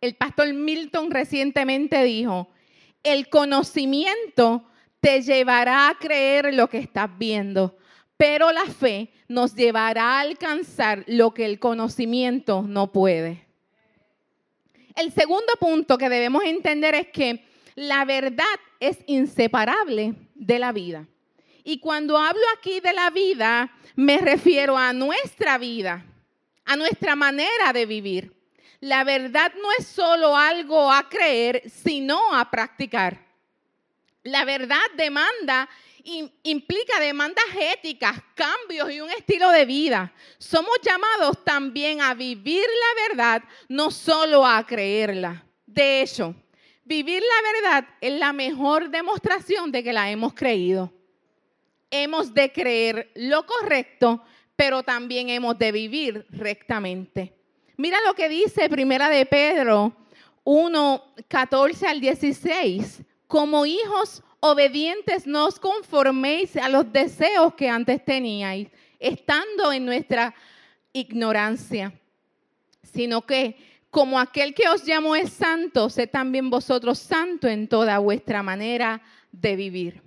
El 0.00 0.14
pastor 0.14 0.54
Milton 0.54 1.10
recientemente 1.10 2.02
dijo, 2.02 2.48
el 3.02 3.28
conocimiento 3.28 4.64
te 5.00 5.20
llevará 5.20 5.90
a 5.90 5.98
creer 5.98 6.54
lo 6.54 6.70
que 6.70 6.78
estás 6.78 7.10
viendo, 7.18 7.76
pero 8.20 8.52
la 8.52 8.66
fe 8.66 9.08
nos 9.28 9.54
llevará 9.54 10.18
a 10.18 10.20
alcanzar 10.20 11.04
lo 11.06 11.32
que 11.32 11.46
el 11.46 11.58
conocimiento 11.58 12.60
no 12.60 12.92
puede. 12.92 13.46
El 14.94 15.10
segundo 15.10 15.54
punto 15.58 15.96
que 15.96 16.10
debemos 16.10 16.44
entender 16.44 16.94
es 16.94 17.06
que 17.06 17.46
la 17.76 18.04
verdad 18.04 18.44
es 18.78 18.98
inseparable 19.06 20.12
de 20.34 20.58
la 20.58 20.70
vida. 20.70 21.06
Y 21.64 21.80
cuando 21.80 22.18
hablo 22.18 22.42
aquí 22.58 22.80
de 22.80 22.92
la 22.92 23.08
vida, 23.08 23.72
me 23.96 24.18
refiero 24.18 24.76
a 24.76 24.92
nuestra 24.92 25.56
vida, 25.56 26.04
a 26.66 26.76
nuestra 26.76 27.16
manera 27.16 27.72
de 27.72 27.86
vivir. 27.86 28.34
La 28.80 29.02
verdad 29.02 29.50
no 29.62 29.72
es 29.78 29.86
solo 29.86 30.36
algo 30.36 30.92
a 30.92 31.08
creer, 31.08 31.62
sino 31.70 32.34
a 32.34 32.50
practicar. 32.50 33.30
La 34.24 34.44
verdad 34.44 34.84
demanda, 34.98 35.70
implica 36.42 37.00
demandas 37.00 37.44
éticas, 37.74 38.18
cambios 38.34 38.90
y 38.92 39.00
un 39.00 39.10
estilo 39.10 39.50
de 39.50 39.64
vida. 39.64 40.12
Somos 40.38 40.78
llamados 40.82 41.44
también 41.44 42.00
a 42.00 42.14
vivir 42.14 42.64
la 42.64 43.08
verdad, 43.08 43.42
no 43.68 43.90
solo 43.90 44.46
a 44.46 44.66
creerla. 44.66 45.44
De 45.66 46.02
hecho, 46.02 46.34
Vivir 46.90 47.22
la 47.22 47.52
verdad 47.52 47.88
es 48.00 48.18
la 48.18 48.32
mejor 48.32 48.90
demostración 48.90 49.70
de 49.70 49.84
que 49.84 49.92
la 49.92 50.10
hemos 50.10 50.34
creído. 50.34 50.92
Hemos 51.88 52.34
de 52.34 52.50
creer 52.50 53.12
lo 53.14 53.46
correcto, 53.46 54.24
pero 54.56 54.82
también 54.82 55.28
hemos 55.28 55.56
de 55.56 55.70
vivir 55.70 56.26
rectamente. 56.30 57.32
Mira 57.76 57.98
lo 58.04 58.14
que 58.14 58.28
dice 58.28 58.68
Primera 58.68 59.08
de 59.08 59.24
Pedro 59.24 59.94
1, 60.42 61.14
14 61.28 61.86
al 61.86 62.00
16. 62.00 63.02
Como 63.30 63.64
hijos 63.64 64.24
obedientes, 64.40 65.24
no 65.24 65.46
os 65.46 65.60
conforméis 65.60 66.56
a 66.56 66.68
los 66.68 66.92
deseos 66.92 67.54
que 67.54 67.68
antes 67.68 68.04
teníais, 68.04 68.66
estando 68.98 69.70
en 69.72 69.86
nuestra 69.86 70.34
ignorancia, 70.92 71.92
sino 72.82 73.24
que 73.24 73.56
como 73.88 74.18
aquel 74.18 74.52
que 74.52 74.68
os 74.68 74.84
llamó 74.84 75.14
es 75.14 75.30
santo, 75.30 75.88
sé 75.90 76.08
también 76.08 76.50
vosotros 76.50 76.98
santo 76.98 77.46
en 77.46 77.68
toda 77.68 78.00
vuestra 78.00 78.42
manera 78.42 79.00
de 79.30 79.54
vivir. 79.54 80.02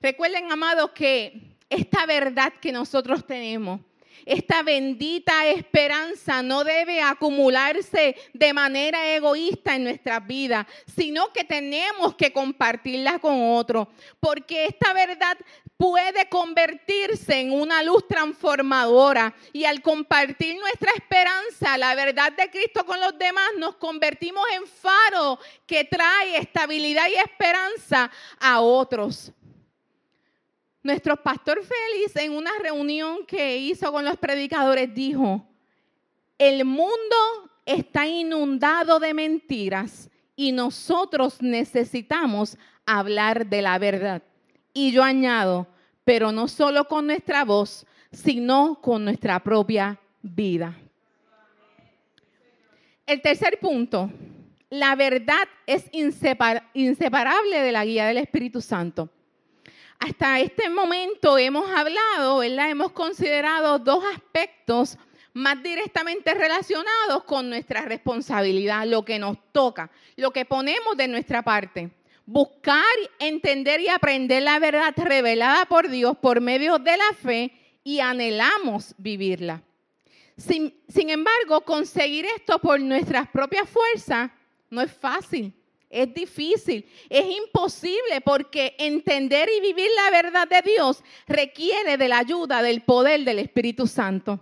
Recuerden, 0.00 0.50
amados, 0.50 0.92
que 0.94 1.58
esta 1.68 2.06
verdad 2.06 2.54
que 2.58 2.72
nosotros 2.72 3.26
tenemos, 3.26 3.82
esta 4.24 4.62
bendita 4.62 5.46
esperanza 5.46 6.42
no 6.42 6.64
debe 6.64 7.02
acumularse 7.02 8.16
de 8.32 8.52
manera 8.52 9.14
egoísta 9.14 9.74
en 9.76 9.84
nuestras 9.84 10.26
vidas, 10.26 10.66
sino 10.94 11.32
que 11.32 11.44
tenemos 11.44 12.14
que 12.14 12.32
compartirla 12.32 13.18
con 13.18 13.56
otros, 13.56 13.88
porque 14.20 14.66
esta 14.66 14.92
verdad 14.92 15.36
puede 15.76 16.28
convertirse 16.28 17.40
en 17.40 17.52
una 17.52 17.82
luz 17.82 18.06
transformadora 18.08 19.34
y 19.52 19.64
al 19.64 19.82
compartir 19.82 20.56
nuestra 20.58 20.92
esperanza, 20.92 21.76
la 21.76 21.94
verdad 21.94 22.32
de 22.32 22.50
Cristo 22.50 22.86
con 22.86 23.00
los 23.00 23.18
demás, 23.18 23.50
nos 23.58 23.76
convertimos 23.76 24.44
en 24.54 24.66
faro 24.66 25.38
que 25.66 25.84
trae 25.84 26.38
estabilidad 26.38 27.06
y 27.08 27.16
esperanza 27.16 28.10
a 28.40 28.60
otros. 28.60 29.32
Nuestro 30.84 31.16
pastor 31.16 31.62
Félix 31.64 32.14
en 32.16 32.32
una 32.32 32.50
reunión 32.62 33.24
que 33.24 33.56
hizo 33.56 33.90
con 33.90 34.04
los 34.04 34.18
predicadores 34.18 34.94
dijo, 34.94 35.42
el 36.36 36.66
mundo 36.66 37.16
está 37.64 38.06
inundado 38.06 39.00
de 39.00 39.14
mentiras 39.14 40.10
y 40.36 40.52
nosotros 40.52 41.40
necesitamos 41.40 42.58
hablar 42.84 43.46
de 43.46 43.62
la 43.62 43.78
verdad. 43.78 44.22
Y 44.74 44.92
yo 44.92 45.02
añado, 45.02 45.66
pero 46.04 46.32
no 46.32 46.48
solo 46.48 46.86
con 46.86 47.06
nuestra 47.06 47.46
voz, 47.46 47.86
sino 48.12 48.78
con 48.82 49.06
nuestra 49.06 49.42
propia 49.42 49.98
vida. 50.20 50.76
El 53.06 53.22
tercer 53.22 53.58
punto, 53.58 54.10
la 54.68 54.94
verdad 54.96 55.48
es 55.66 55.88
inseparable 55.94 57.62
de 57.62 57.72
la 57.72 57.86
guía 57.86 58.04
del 58.04 58.18
Espíritu 58.18 58.60
Santo 58.60 59.08
hasta 59.98 60.40
este 60.40 60.68
momento 60.68 61.38
hemos 61.38 61.68
hablado, 61.70 62.38
¿verdad? 62.38 62.70
Hemos 62.70 62.92
considerado 62.92 63.78
dos 63.78 64.04
aspectos 64.12 64.98
más 65.32 65.62
directamente 65.62 66.32
relacionados 66.34 67.24
con 67.24 67.48
nuestra 67.48 67.82
responsabilidad, 67.82 68.86
lo 68.86 69.04
que 69.04 69.18
nos 69.18 69.36
toca, 69.52 69.90
lo 70.16 70.30
que 70.30 70.44
ponemos 70.44 70.96
de 70.96 71.08
nuestra 71.08 71.42
parte. 71.42 71.90
Buscar, 72.26 72.84
entender 73.18 73.80
y 73.80 73.88
aprender 73.88 74.42
la 74.42 74.58
verdad 74.58 74.94
revelada 74.96 75.66
por 75.66 75.88
Dios 75.88 76.16
por 76.16 76.40
medio 76.40 76.78
de 76.78 76.96
la 76.96 77.12
fe 77.20 77.52
y 77.82 78.00
anhelamos 78.00 78.94
vivirla. 78.96 79.62
Sin, 80.36 80.74
sin 80.88 81.10
embargo, 81.10 81.60
conseguir 81.62 82.26
esto 82.26 82.58
por 82.58 82.80
nuestras 82.80 83.28
propias 83.28 83.68
fuerzas 83.68 84.30
no 84.70 84.80
es 84.80 84.92
fácil 84.92 85.52
es 85.94 86.12
difícil, 86.12 86.84
es 87.08 87.24
imposible 87.24 88.20
porque 88.24 88.74
entender 88.78 89.48
y 89.48 89.60
vivir 89.60 89.88
la 89.96 90.10
verdad 90.10 90.48
de 90.48 90.60
Dios 90.62 91.02
requiere 91.28 91.96
de 91.96 92.08
la 92.08 92.18
ayuda 92.18 92.62
del 92.62 92.82
poder 92.82 93.24
del 93.24 93.38
Espíritu 93.38 93.86
Santo. 93.86 94.40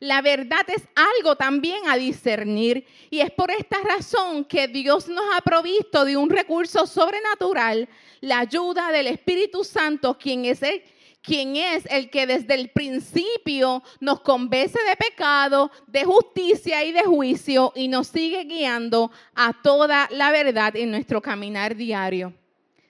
La 0.00 0.22
verdad 0.22 0.64
es 0.68 0.82
algo 0.94 1.34
también 1.34 1.88
a 1.88 1.96
discernir 1.96 2.86
y 3.10 3.20
es 3.20 3.32
por 3.32 3.50
esta 3.50 3.78
razón 3.80 4.44
que 4.44 4.68
Dios 4.68 5.08
nos 5.08 5.24
ha 5.34 5.40
provisto 5.40 6.04
de 6.04 6.16
un 6.16 6.30
recurso 6.30 6.86
sobrenatural, 6.86 7.88
la 8.20 8.40
ayuda 8.40 8.92
del 8.92 9.08
Espíritu 9.08 9.64
Santo, 9.64 10.16
quien 10.16 10.44
es 10.44 10.62
el 10.62 10.82
quien 11.22 11.56
es 11.56 11.84
el 11.86 12.10
que 12.10 12.26
desde 12.26 12.54
el 12.54 12.70
principio 12.70 13.82
nos 14.00 14.20
convence 14.20 14.78
de 14.82 14.96
pecado, 14.96 15.70
de 15.86 16.04
justicia 16.04 16.84
y 16.84 16.92
de 16.92 17.02
juicio 17.02 17.72
y 17.74 17.88
nos 17.88 18.08
sigue 18.08 18.44
guiando 18.44 19.10
a 19.34 19.52
toda 19.62 20.08
la 20.10 20.30
verdad 20.30 20.76
en 20.76 20.90
nuestro 20.90 21.20
caminar 21.20 21.76
diario. 21.76 22.32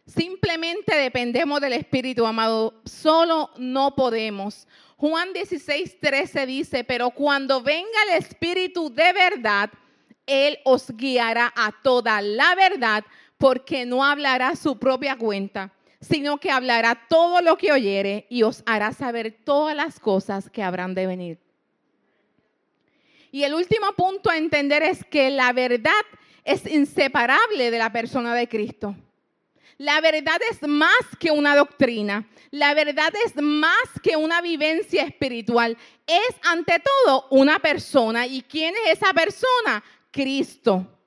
Simplemente 0.07 0.95
dependemos 0.97 1.61
del 1.61 1.75
Espíritu, 1.75 2.25
amado. 2.25 2.81
Solo 2.85 3.51
no 3.59 3.95
podemos. 3.95 4.67
Juan 4.97 5.33
16, 5.33 6.01
13 6.01 6.47
dice, 6.47 6.85
pero 6.85 7.11
cuando 7.11 7.63
venga 7.63 8.03
el 8.09 8.19
Espíritu 8.19 8.93
de 8.93 9.13
verdad, 9.13 9.71
Él 10.27 10.59
os 10.65 10.91
guiará 10.97 11.53
a 11.55 11.73
toda 11.83 12.23
la 12.23 12.55
verdad, 12.55 13.05
porque 13.37 13.85
no 13.85 14.03
hablará 14.03 14.57
su 14.57 14.79
propia 14.79 15.17
cuenta 15.17 15.73
sino 16.01 16.39
que 16.39 16.51
hablará 16.51 17.07
todo 17.09 17.41
lo 17.41 17.57
que 17.57 17.73
oyere 17.73 18.27
y 18.31 18.43
os 18.43 18.63
hará 18.67 18.93
saber 18.93 19.37
todas 19.45 19.75
las 19.75 19.99
cosas 19.99 20.49
que 20.51 20.63
habrán 20.63 20.95
de 20.95 21.07
venir. 21.07 21.39
Y 23.31 23.43
el 23.45 23.55
último 23.55 23.93
punto 23.93 24.31
a 24.31 24.37
entender 24.37 24.83
es 24.83 25.05
que 25.05 25.31
la 25.31 25.53
verdad 25.53 25.93
es 26.45 26.67
inseparable 26.67 27.71
de 27.71 27.79
la 27.79 27.93
persona 27.93 28.35
de 28.35 28.49
Cristo. 28.49 28.95
La 29.77 30.01
verdad 30.01 30.41
es 30.51 30.67
más 30.67 30.91
que 31.21 31.31
una 31.31 31.55
doctrina. 31.55 32.29
La 32.51 32.75
verdad 32.75 33.13
es 33.25 33.37
más 33.37 33.87
que 34.03 34.17
una 34.17 34.41
vivencia 34.41 35.05
espiritual. 35.05 35.77
Es 36.07 36.35
ante 36.43 36.81
todo 36.81 37.27
una 37.31 37.61
persona. 37.61 38.27
¿Y 38.27 38.43
quién 38.43 38.75
es 38.87 38.99
esa 38.99 39.13
persona? 39.13 39.85
Cristo. 40.11 40.98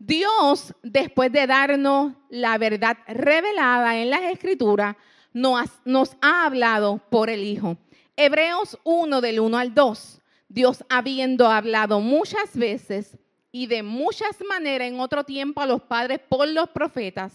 Dios, 0.00 0.74
después 0.82 1.30
de 1.30 1.46
darnos 1.46 2.14
la 2.30 2.56
verdad 2.56 2.96
revelada 3.06 3.98
en 3.98 4.08
las 4.08 4.22
escrituras, 4.22 4.96
nos, 5.34 6.16
ha 6.22 6.46
hablado 6.46 7.02
por 7.10 7.28
el 7.28 7.44
Hijo. 7.44 7.76
Hebreos 8.16 8.78
1 8.84 9.20
del 9.20 9.40
1 9.40 9.58
al 9.58 9.74
2. 9.74 10.22
Dios 10.48 10.84
habiendo 10.88 11.48
hablado 11.48 12.00
muchas 12.00 12.56
veces 12.56 13.18
y 13.52 13.66
de 13.66 13.82
muchas 13.82 14.38
maneras 14.48 14.88
en 14.88 15.00
otro 15.00 15.22
tiempo 15.22 15.60
a 15.60 15.66
los 15.66 15.82
padres 15.82 16.18
por 16.26 16.48
los 16.48 16.70
profetas, 16.70 17.34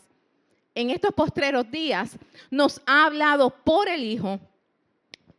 en 0.74 0.89
estos 0.89 1.13
postreros 1.13 1.70
días 1.70 2.18
nos 2.49 2.82
ha 2.88 3.05
hablado 3.05 3.51
por 3.63 3.88
el 3.88 4.03
Hijo, 4.03 4.39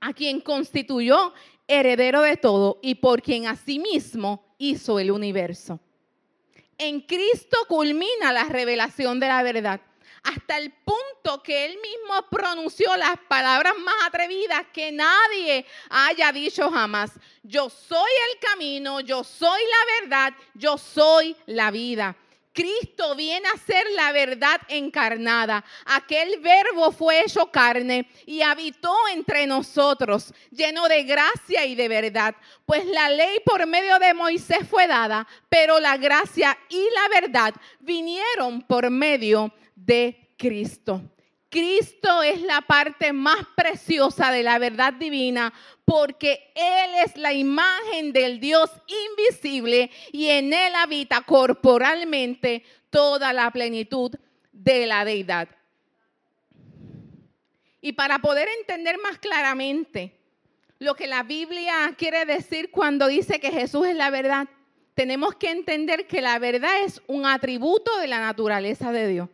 a 0.00 0.12
quien 0.12 0.40
constituyó 0.40 1.34
heredero 1.66 2.22
de 2.22 2.36
todo 2.36 2.78
y 2.82 2.94
por 2.94 3.20
quien 3.20 3.48
asimismo 3.48 4.44
hizo 4.58 5.00
el 5.00 5.10
universo. 5.10 5.80
En 6.78 7.00
Cristo 7.00 7.56
culmina 7.68 8.32
la 8.32 8.44
revelación 8.44 9.18
de 9.18 9.28
la 9.28 9.42
verdad, 9.42 9.80
hasta 10.22 10.58
el 10.58 10.72
punto 10.72 11.42
que 11.42 11.64
él 11.64 11.78
mismo 11.80 12.28
pronunció 12.30 12.94
las 12.96 13.16
palabras 13.28 13.72
más 13.78 13.94
atrevidas 14.04 14.66
que 14.74 14.92
nadie 14.92 15.64
haya 15.88 16.32
dicho 16.32 16.70
jamás. 16.70 17.12
Yo 17.42 17.70
soy 17.70 18.10
el 18.30 18.38
camino, 18.40 19.00
yo 19.00 19.24
soy 19.24 19.60
la 19.62 20.00
verdad, 20.02 20.34
yo 20.54 20.76
soy 20.76 21.34
la 21.46 21.70
vida. 21.70 22.14
Cristo 22.56 23.14
viene 23.14 23.46
a 23.48 23.58
ser 23.58 23.84
la 23.94 24.12
verdad 24.12 24.58
encarnada. 24.68 25.62
Aquel 25.84 26.40
verbo 26.40 26.90
fue 26.90 27.20
hecho 27.20 27.50
carne 27.52 28.08
y 28.24 28.40
habitó 28.40 28.96
entre 29.12 29.46
nosotros, 29.46 30.32
lleno 30.50 30.88
de 30.88 31.02
gracia 31.02 31.66
y 31.66 31.74
de 31.74 31.86
verdad. 31.86 32.34
Pues 32.64 32.86
la 32.86 33.10
ley 33.10 33.40
por 33.44 33.66
medio 33.66 33.98
de 33.98 34.14
Moisés 34.14 34.66
fue 34.70 34.86
dada, 34.86 35.28
pero 35.50 35.78
la 35.78 35.98
gracia 35.98 36.56
y 36.70 36.82
la 36.94 37.20
verdad 37.20 37.54
vinieron 37.80 38.62
por 38.62 38.88
medio 38.88 39.52
de 39.74 40.32
Cristo. 40.38 41.02
Cristo 41.56 42.22
es 42.22 42.42
la 42.42 42.60
parte 42.60 43.14
más 43.14 43.38
preciosa 43.56 44.30
de 44.30 44.42
la 44.42 44.58
verdad 44.58 44.92
divina 44.92 45.54
porque 45.86 46.52
Él 46.54 46.90
es 47.02 47.16
la 47.16 47.32
imagen 47.32 48.12
del 48.12 48.40
Dios 48.40 48.70
invisible 49.08 49.90
y 50.12 50.28
en 50.28 50.52
Él 50.52 50.74
habita 50.74 51.22
corporalmente 51.22 52.62
toda 52.90 53.32
la 53.32 53.50
plenitud 53.50 54.14
de 54.52 54.86
la 54.86 55.06
deidad. 55.06 55.48
Y 57.80 57.92
para 57.92 58.18
poder 58.18 58.48
entender 58.60 58.98
más 59.02 59.18
claramente 59.18 60.14
lo 60.78 60.94
que 60.94 61.06
la 61.06 61.22
Biblia 61.22 61.94
quiere 61.96 62.26
decir 62.26 62.70
cuando 62.70 63.06
dice 63.06 63.40
que 63.40 63.50
Jesús 63.50 63.86
es 63.86 63.96
la 63.96 64.10
verdad, 64.10 64.46
tenemos 64.92 65.34
que 65.36 65.52
entender 65.52 66.06
que 66.06 66.20
la 66.20 66.38
verdad 66.38 66.82
es 66.84 67.00
un 67.06 67.24
atributo 67.24 67.96
de 67.96 68.08
la 68.08 68.20
naturaleza 68.20 68.92
de 68.92 69.08
Dios. 69.08 69.28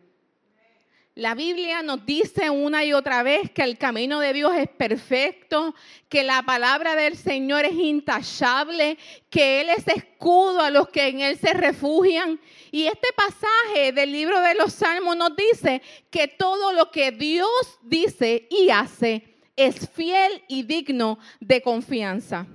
La 1.15 1.35
Biblia 1.35 1.83
nos 1.83 2.07
dice 2.07 2.49
una 2.49 2.83
y 2.83 2.91
otra 2.91 3.21
vez 3.21 3.51
que 3.51 3.61
el 3.61 3.77
camino 3.77 4.19
de 4.19 4.33
Dios 4.33 4.51
es 4.55 4.67
perfecto, 4.67 5.75
que 6.09 6.23
la 6.23 6.41
palabra 6.41 6.95
del 6.95 7.15
Señor 7.15 7.65
es 7.65 7.75
intachable, 7.75 8.97
que 9.29 9.61
Él 9.61 9.69
es 9.69 9.87
escudo 9.87 10.61
a 10.61 10.71
los 10.71 10.89
que 10.89 11.09
en 11.09 11.19
Él 11.19 11.37
se 11.37 11.53
refugian. 11.53 12.39
Y 12.71 12.87
este 12.87 13.09
pasaje 13.15 13.91
del 13.91 14.11
libro 14.11 14.41
de 14.41 14.55
los 14.55 14.73
Salmos 14.73 15.15
nos 15.15 15.35
dice 15.35 15.83
que 16.09 16.27
todo 16.27 16.73
lo 16.73 16.89
que 16.89 17.11
Dios 17.11 17.79
dice 17.83 18.47
y 18.49 18.71
hace 18.71 19.35
es 19.55 19.87
fiel 19.91 20.43
y 20.47 20.63
digno 20.63 21.19
de 21.39 21.61
confianza. 21.61 22.47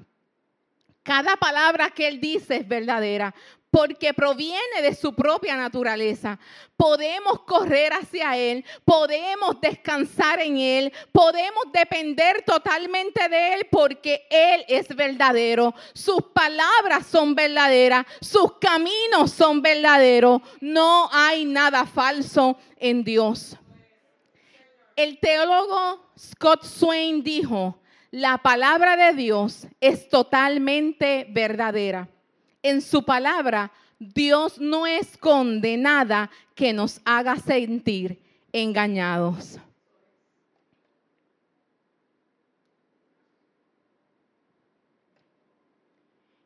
Cada 1.04 1.36
palabra 1.36 1.90
que 1.90 2.08
Él 2.08 2.20
dice 2.20 2.56
es 2.56 2.66
verdadera 2.66 3.32
porque 3.70 4.14
proviene 4.14 4.82
de 4.82 4.94
su 4.94 5.14
propia 5.14 5.56
naturaleza. 5.56 6.38
Podemos 6.76 7.40
correr 7.40 7.92
hacia 7.92 8.36
Él, 8.36 8.64
podemos 8.84 9.60
descansar 9.60 10.40
en 10.40 10.58
Él, 10.58 10.92
podemos 11.12 11.64
depender 11.72 12.42
totalmente 12.42 13.28
de 13.28 13.54
Él 13.54 13.66
porque 13.70 14.26
Él 14.30 14.64
es 14.68 14.88
verdadero. 14.88 15.74
Sus 15.92 16.22
palabras 16.32 17.06
son 17.06 17.34
verdaderas, 17.34 18.06
sus 18.20 18.58
caminos 18.58 19.32
son 19.32 19.60
verdaderos. 19.60 20.40
No 20.60 21.08
hay 21.12 21.44
nada 21.44 21.84
falso 21.84 22.58
en 22.76 23.04
Dios. 23.04 23.56
El 24.96 25.18
teólogo 25.20 26.10
Scott 26.18 26.64
Swain 26.64 27.22
dijo, 27.22 27.78
la 28.10 28.38
palabra 28.38 28.96
de 28.96 29.12
Dios 29.12 29.66
es 29.80 30.08
totalmente 30.08 31.26
verdadera 31.28 32.08
en 32.62 32.80
su 32.82 33.04
palabra, 33.04 33.70
Dios 33.98 34.58
no 34.58 34.86
esconde 34.86 35.76
nada 35.76 36.30
que 36.54 36.72
nos 36.72 37.00
haga 37.04 37.36
sentir 37.36 38.20
engañados. 38.52 39.58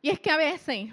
Y 0.00 0.10
es 0.10 0.18
que 0.18 0.30
a 0.30 0.36
veces 0.36 0.88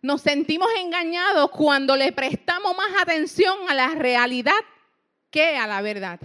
nos 0.00 0.22
sentimos 0.22 0.68
engañados 0.78 1.50
cuando 1.50 1.96
le 1.96 2.12
prestamos 2.12 2.74
más 2.76 3.02
atención 3.02 3.68
a 3.68 3.74
la 3.74 3.88
realidad 3.88 4.54
que 5.30 5.56
a 5.56 5.66
la 5.66 5.82
verdad. 5.82 6.20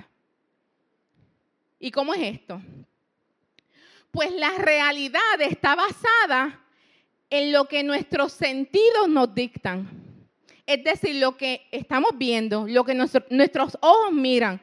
¿Y 1.80 1.92
cómo 1.92 2.14
es 2.14 2.22
esto? 2.22 2.62
Pues 4.12 4.32
la 4.34 4.52
realidad 4.52 5.42
está 5.42 5.76
basada 5.76 6.61
en 7.32 7.52
lo 7.52 7.66
que 7.66 7.82
nuestros 7.82 8.34
sentidos 8.34 9.08
nos 9.08 9.34
dictan. 9.34 9.90
Es 10.68 10.84
decir, 10.84 11.16
lo 11.16 11.38
que 11.38 11.68
estamos 11.72 12.12
viendo, 12.16 12.68
lo 12.68 12.84
que 12.84 12.94
nuestros 12.94 13.78
ojos 13.82 14.12
miran, 14.12 14.62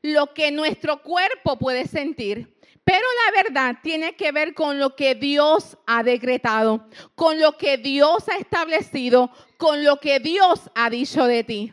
lo 0.00 0.32
que 0.32 0.50
nuestro 0.50 1.02
cuerpo 1.02 1.58
puede 1.58 1.86
sentir. 1.86 2.56
Pero 2.84 3.04
la 3.24 3.42
verdad 3.42 3.78
tiene 3.82 4.14
que 4.14 4.30
ver 4.30 4.54
con 4.54 4.78
lo 4.78 4.94
que 4.94 5.16
Dios 5.16 5.76
ha 5.86 6.04
decretado, 6.04 6.88
con 7.16 7.40
lo 7.40 7.58
que 7.58 7.76
Dios 7.76 8.28
ha 8.28 8.36
establecido, 8.36 9.30
con 9.56 9.84
lo 9.84 9.98
que 9.98 10.20
Dios 10.20 10.70
ha 10.76 10.88
dicho 10.88 11.24
de 11.26 11.42
ti. 11.42 11.72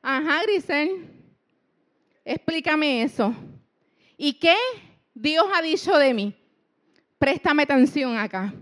Ajá, 0.00 0.42
Grisel. 0.44 1.10
Explícame 2.24 3.02
eso. 3.02 3.34
¿Y 4.16 4.34
qué 4.34 4.56
Dios 5.12 5.46
ha 5.54 5.60
dicho 5.60 5.98
de 5.98 6.14
mí? 6.14 6.34
Préstame 7.18 7.64
atención 7.64 8.16
acá. 8.16 8.54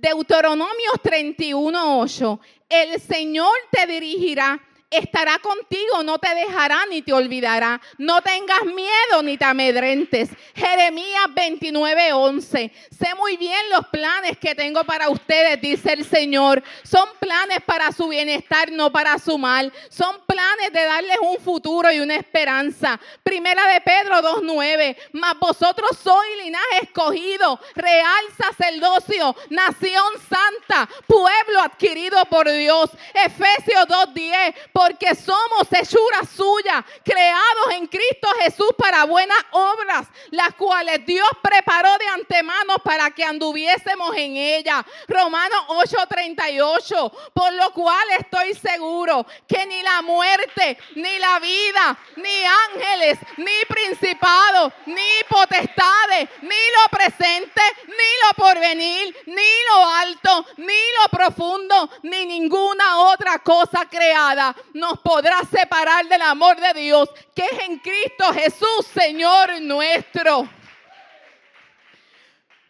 Deuteronomio 0.00 0.92
31.8. 1.02 2.40
El 2.68 3.00
Señor 3.00 3.52
te 3.70 3.86
dirigirá 3.86 4.58
estará 4.90 5.38
contigo, 5.38 6.02
no 6.02 6.18
te 6.18 6.34
dejará 6.34 6.84
ni 6.86 7.02
te 7.02 7.12
olvidará. 7.12 7.80
No 7.96 8.20
tengas 8.22 8.64
miedo 8.64 9.22
ni 9.22 9.38
te 9.38 9.44
amedrentes. 9.44 10.30
Jeremías 10.54 11.26
29:11. 11.34 12.72
Sé 12.90 13.14
muy 13.14 13.36
bien 13.36 13.70
los 13.70 13.86
planes 13.86 14.36
que 14.38 14.54
tengo 14.54 14.82
para 14.84 15.08
ustedes, 15.08 15.60
dice 15.60 15.92
el 15.92 16.04
Señor. 16.04 16.62
Son 16.82 17.08
planes 17.20 17.60
para 17.64 17.92
su 17.92 18.08
bienestar, 18.08 18.72
no 18.72 18.90
para 18.90 19.18
su 19.18 19.38
mal. 19.38 19.72
Son 19.88 20.20
planes 20.26 20.72
de 20.72 20.84
darles 20.84 21.18
un 21.20 21.38
futuro 21.38 21.92
y 21.92 22.00
una 22.00 22.16
esperanza. 22.16 22.98
Primera 23.22 23.64
de 23.72 23.80
Pedro 23.80 24.20
2:9. 24.20 24.96
Mas 25.12 25.38
vosotros 25.38 25.96
sois 26.02 26.44
linaje 26.44 26.78
escogido, 26.82 27.60
real 27.76 28.24
sacerdocio, 28.36 29.36
nación 29.50 30.12
santa, 30.28 30.88
pueblo 31.06 31.60
adquirido 31.62 32.24
por 32.26 32.50
Dios. 32.50 32.90
Efesios 33.14 33.86
2:10 33.86 34.54
porque 34.80 35.14
somos 35.14 35.70
hechura 35.70 36.22
suya, 36.34 36.82
creados 37.04 37.72
en 37.72 37.86
Cristo 37.86 38.28
Jesús 38.40 38.70
para 38.78 39.04
buenas 39.04 39.44
obras, 39.50 40.06
las 40.30 40.54
cuales 40.54 41.04
Dios 41.04 41.28
preparó 41.42 41.98
de 41.98 42.06
antemano 42.06 42.78
para 42.78 43.10
que 43.10 43.22
anduviésemos 43.22 44.16
en 44.16 44.38
ella. 44.38 44.82
Romanos 45.06 45.64
8:38, 45.68 47.12
por 47.34 47.52
lo 47.52 47.74
cual 47.74 48.06
estoy 48.18 48.54
seguro 48.54 49.26
que 49.46 49.66
ni 49.66 49.82
la 49.82 50.00
muerte, 50.00 50.78
ni 50.94 51.18
la 51.18 51.38
vida, 51.40 51.98
ni 52.16 52.44
ángeles, 52.72 53.18
ni 53.36 53.66
principados, 53.68 54.72
ni 54.86 55.10
potestades, 55.28 56.26
ni 56.40 56.48
lo 56.48 56.88
presente, 56.90 57.60
ni 57.86 58.10
lo 58.24 58.34
porvenir, 58.34 59.14
ni 59.26 59.50
lo 59.68 59.84
alto, 59.84 60.46
ni 60.56 60.80
lo 61.02 61.08
profundo, 61.10 61.90
ni 62.02 62.24
ninguna 62.24 63.00
otra 63.00 63.40
cosa 63.40 63.86
creada 63.90 64.56
nos 64.74 64.98
podrá 65.00 65.42
separar 65.44 66.06
del 66.08 66.22
amor 66.22 66.60
de 66.60 66.80
Dios 66.80 67.08
que 67.34 67.44
es 67.44 67.58
en 67.68 67.78
Cristo 67.78 68.32
Jesús, 68.32 68.86
Señor 68.92 69.60
nuestro. 69.60 70.48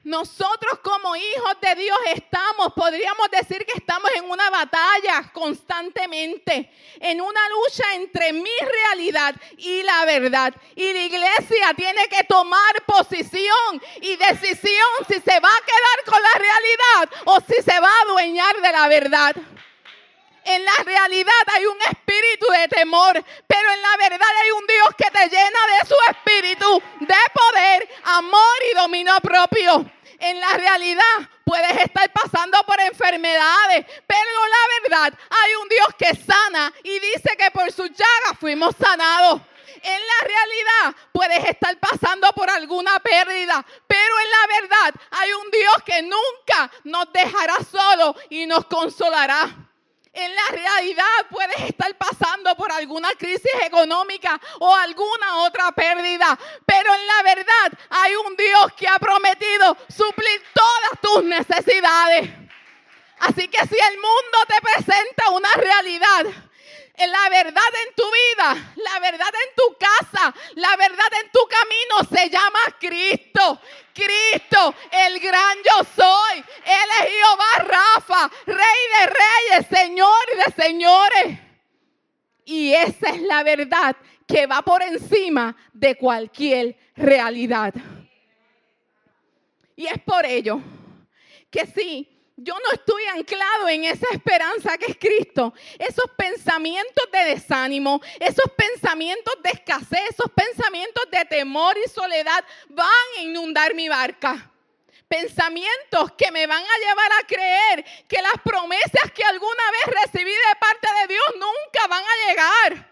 Nosotros 0.02 0.78
como 0.82 1.14
hijos 1.14 1.56
de 1.60 1.74
Dios 1.74 1.98
estamos, 2.14 2.72
podríamos 2.74 3.30
decir 3.30 3.66
que 3.66 3.74
estamos 3.76 4.10
en 4.16 4.30
una 4.30 4.48
batalla 4.48 5.30
constantemente, 5.30 6.72
en 7.00 7.20
una 7.20 7.40
lucha 7.50 7.94
entre 7.96 8.32
mi 8.32 8.50
realidad 8.60 9.34
y 9.58 9.82
la 9.82 10.06
verdad. 10.06 10.54
Y 10.74 10.90
la 10.90 11.00
iglesia 11.00 11.74
tiene 11.76 12.08
que 12.08 12.24
tomar 12.24 12.82
posición 12.86 13.82
y 14.00 14.16
decisión 14.16 14.88
si 15.06 15.20
se 15.20 15.38
va 15.38 15.50
a 15.50 15.64
quedar 15.66 16.04
con 16.06 16.22
la 16.22 16.38
realidad 16.38 17.22
o 17.26 17.38
si 17.46 17.62
se 17.62 17.78
va 17.78 17.88
a 17.88 18.02
adueñar 18.02 18.56
de 18.56 18.72
la 18.72 18.88
verdad. 18.88 19.36
En 20.44 20.64
la 20.64 20.76
realidad 20.84 21.42
hay 21.54 21.66
un 21.66 21.78
espíritu 21.82 22.46
de 22.50 22.68
temor, 22.68 23.24
pero 23.46 23.72
en 23.72 23.82
la 23.82 23.96
verdad 23.96 24.28
hay 24.42 24.50
un 24.52 24.66
Dios 24.66 24.88
que 24.96 25.10
te 25.10 25.28
llena 25.28 25.58
de 25.78 25.86
su 25.86 25.94
espíritu, 26.10 26.82
de 27.00 27.14
poder, 27.34 27.88
amor 28.04 28.56
y 28.70 28.74
dominio 28.74 29.20
propio. 29.20 29.90
En 30.18 30.40
la 30.40 30.52
realidad 30.54 31.28
puedes 31.44 31.78
estar 31.78 32.10
pasando 32.12 32.62
por 32.64 32.80
enfermedades, 32.80 33.86
pero 34.06 34.46
la 34.46 34.88
verdad 34.88 35.18
hay 35.30 35.54
un 35.54 35.68
Dios 35.68 35.88
que 35.98 36.14
sana 36.14 36.72
y 36.82 36.98
dice 36.98 37.36
que 37.38 37.50
por 37.50 37.70
su 37.72 37.86
llaga 37.86 38.36
fuimos 38.38 38.74
sanados. 38.78 39.40
En 39.82 40.00
la 40.06 40.26
realidad 40.26 41.00
puedes 41.12 41.44
estar 41.44 41.78
pasando 41.78 42.30
por 42.32 42.50
alguna 42.50 42.98
pérdida, 43.00 43.64
pero 43.86 44.18
en 44.20 44.30
la 44.30 44.60
verdad 44.60 44.94
hay 45.10 45.32
un 45.32 45.50
Dios 45.50 45.76
que 45.86 46.02
nunca 46.02 46.70
nos 46.84 47.10
dejará 47.12 47.56
solo 47.70 48.14
y 48.28 48.46
nos 48.46 48.66
consolará. 48.66 49.69
En 50.12 50.34
la 50.34 50.46
realidad 50.50 51.26
puedes 51.30 51.60
estar 51.60 51.96
pasando 51.96 52.56
por 52.56 52.72
alguna 52.72 53.10
crisis 53.14 53.52
económica 53.62 54.40
o 54.58 54.74
alguna 54.74 55.44
otra 55.44 55.70
pérdida, 55.70 56.36
pero 56.66 56.92
en 56.92 57.06
la 57.06 57.22
verdad 57.22 57.72
hay 57.90 58.14
un 58.16 58.36
Dios 58.36 58.72
que 58.76 58.88
ha 58.88 58.98
prometido 58.98 59.76
suplir 59.88 60.42
todas 60.52 61.00
tus 61.00 61.24
necesidades. 61.24 62.28
Así 63.20 63.46
que 63.48 63.58
si 63.66 63.76
el 63.76 63.96
mundo 63.98 64.38
te 64.48 64.60
presenta 64.60 65.30
una 65.30 65.52
realidad, 65.52 66.26
la 67.06 67.28
verdad 67.28 67.72
en 67.86 67.94
tu 67.94 68.04
vida, 68.04 68.74
la 68.76 69.00
verdad 69.00 69.28
en 69.28 69.54
tu 69.56 69.76
casa, 69.78 70.34
la 70.56 70.76
verdad 70.76 71.06
en 71.22 71.30
tu 71.30 71.40
camino 71.48 72.08
se 72.10 72.28
llama 72.28 72.58
Cristo. 72.78 73.60
Cristo, 73.92 74.74
el 74.90 75.20
gran 75.20 75.58
yo 75.58 75.84
soy. 75.96 76.38
Él 76.38 76.88
es 77.00 77.10
Jehová 77.10 77.68
Rafa, 77.68 78.30
Rey 78.46 78.56
de 78.98 79.06
reyes, 79.06 79.66
Señor 79.68 80.26
de 80.36 80.62
señores. 80.62 81.38
Y 82.44 82.72
esa 82.72 83.10
es 83.10 83.22
la 83.22 83.42
verdad 83.42 83.96
que 84.26 84.46
va 84.46 84.62
por 84.62 84.82
encima 84.82 85.56
de 85.72 85.96
cualquier 85.96 86.76
realidad. 86.96 87.74
Y 89.76 89.86
es 89.86 89.98
por 90.00 90.26
ello 90.26 90.60
que 91.50 91.66
sí, 91.66 92.08
yo 92.42 92.54
no 92.54 92.72
estoy 92.72 93.04
anclado 93.04 93.68
en 93.68 93.84
esa 93.84 94.06
esperanza 94.12 94.78
que 94.78 94.92
es 94.92 94.98
Cristo. 94.98 95.52
Esos 95.78 96.06
pensamientos 96.16 97.08
de 97.12 97.24
desánimo, 97.24 98.00
esos 98.18 98.50
pensamientos 98.56 99.34
de 99.42 99.50
escasez, 99.50 100.10
esos 100.10 100.30
pensamientos 100.32 101.04
de 101.10 101.24
temor 101.26 101.76
y 101.84 101.88
soledad 101.88 102.42
van 102.68 102.88
a 103.18 103.22
inundar 103.22 103.74
mi 103.74 103.88
barca. 103.88 104.50
Pensamientos 105.06 106.12
que 106.16 106.30
me 106.30 106.46
van 106.46 106.62
a 106.62 106.78
llevar 106.78 107.12
a 107.20 107.26
creer 107.26 107.84
que 108.08 108.22
las 108.22 108.40
promesas 108.44 109.10
que 109.14 109.24
alguna 109.24 109.70
vez 109.72 110.02
recibí 110.02 110.30
de 110.30 110.56
parte 110.58 110.88
de 111.00 111.14
Dios 111.14 111.26
nunca 111.34 111.86
van 111.88 112.04
a 112.04 112.28
llegar 112.28 112.90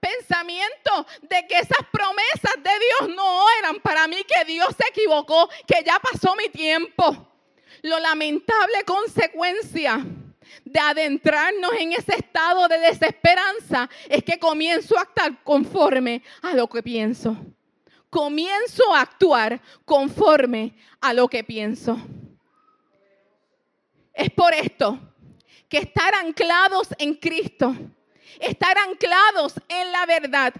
pensamientos 0.00 1.04
de 1.20 1.46
que 1.46 1.58
esas 1.58 1.86
promesas 1.92 2.54
de 2.56 2.70
Dios 2.78 3.14
no 3.14 3.44
eran 3.58 3.80
para 3.80 4.08
mí, 4.08 4.24
que 4.24 4.46
Dios 4.46 4.74
se 4.74 4.88
equivocó, 4.88 5.50
que 5.66 5.84
ya 5.84 6.00
pasó 6.00 6.34
mi 6.36 6.48
tiempo. 6.48 7.30
Lo 7.82 7.98
lamentable 7.98 8.84
consecuencia 8.84 10.04
de 10.64 10.80
adentrarnos 10.80 11.72
en 11.78 11.92
ese 11.92 12.14
estado 12.16 12.68
de 12.68 12.78
desesperanza 12.78 13.88
es 14.08 14.22
que 14.24 14.38
comienzo 14.38 14.98
a 14.98 15.02
actuar 15.02 15.42
conforme 15.42 16.22
a 16.42 16.54
lo 16.54 16.68
que 16.68 16.82
pienso. 16.82 17.36
Comienzo 18.08 18.94
a 18.94 19.02
actuar 19.02 19.60
conforme 19.84 20.74
a 21.00 21.12
lo 21.12 21.28
que 21.28 21.44
pienso. 21.44 21.96
Es 24.12 24.30
por 24.30 24.52
esto 24.52 24.98
que 25.68 25.78
estar 25.78 26.14
anclados 26.16 26.88
en 26.98 27.14
Cristo, 27.14 27.74
estar 28.40 28.76
anclados 28.76 29.54
en 29.68 29.92
la 29.92 30.04
verdad, 30.04 30.52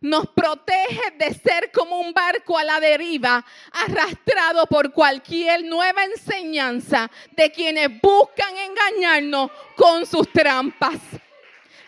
nos 0.00 0.26
protege 0.28 1.10
de 1.18 1.34
ser 1.34 1.72
como 1.72 2.00
un 2.00 2.12
barco 2.12 2.56
a 2.56 2.64
la 2.64 2.80
deriva, 2.80 3.44
arrastrado 3.72 4.66
por 4.66 4.92
cualquier 4.92 5.64
nueva 5.64 6.04
enseñanza 6.04 7.10
de 7.32 7.50
quienes 7.50 7.88
buscan 8.00 8.56
engañarnos 8.56 9.50
con 9.76 10.06
sus 10.06 10.32
trampas. 10.32 10.98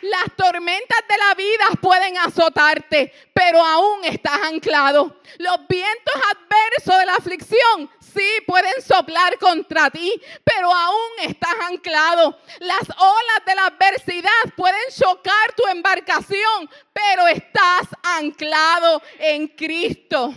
Las 0.03 0.35
tormentas 0.35 1.01
de 1.09 1.19
la 1.19 1.35
vida 1.35 1.65
pueden 1.81 2.17
azotarte, 2.19 3.13
pero 3.35 3.63
aún 3.65 4.05
estás 4.05 4.41
anclado. 4.45 5.21
Los 5.39 5.59
vientos 5.69 6.15
adversos 6.15 6.99
de 6.99 7.07
la 7.07 7.15
aflicción 7.17 7.91
sí 8.01 8.27
pueden 8.47 8.81
soplar 8.83 9.39
contra 9.39 9.91
ti, 9.91 10.21
pero 10.43 10.73
aún 10.73 11.11
estás 11.23 11.55
anclado. 11.69 12.39
Las 12.61 12.89
olas 12.99 13.45
de 13.47 13.55
la 13.55 13.67
adversidad 13.67 14.55
pueden 14.57 14.81
chocar 14.97 15.53
tu 15.55 15.67
embarcación, 15.67 16.71
pero 16.93 17.27
estás 17.27 17.89
anclado 18.03 19.03
en 19.19 19.49
Cristo. 19.49 20.35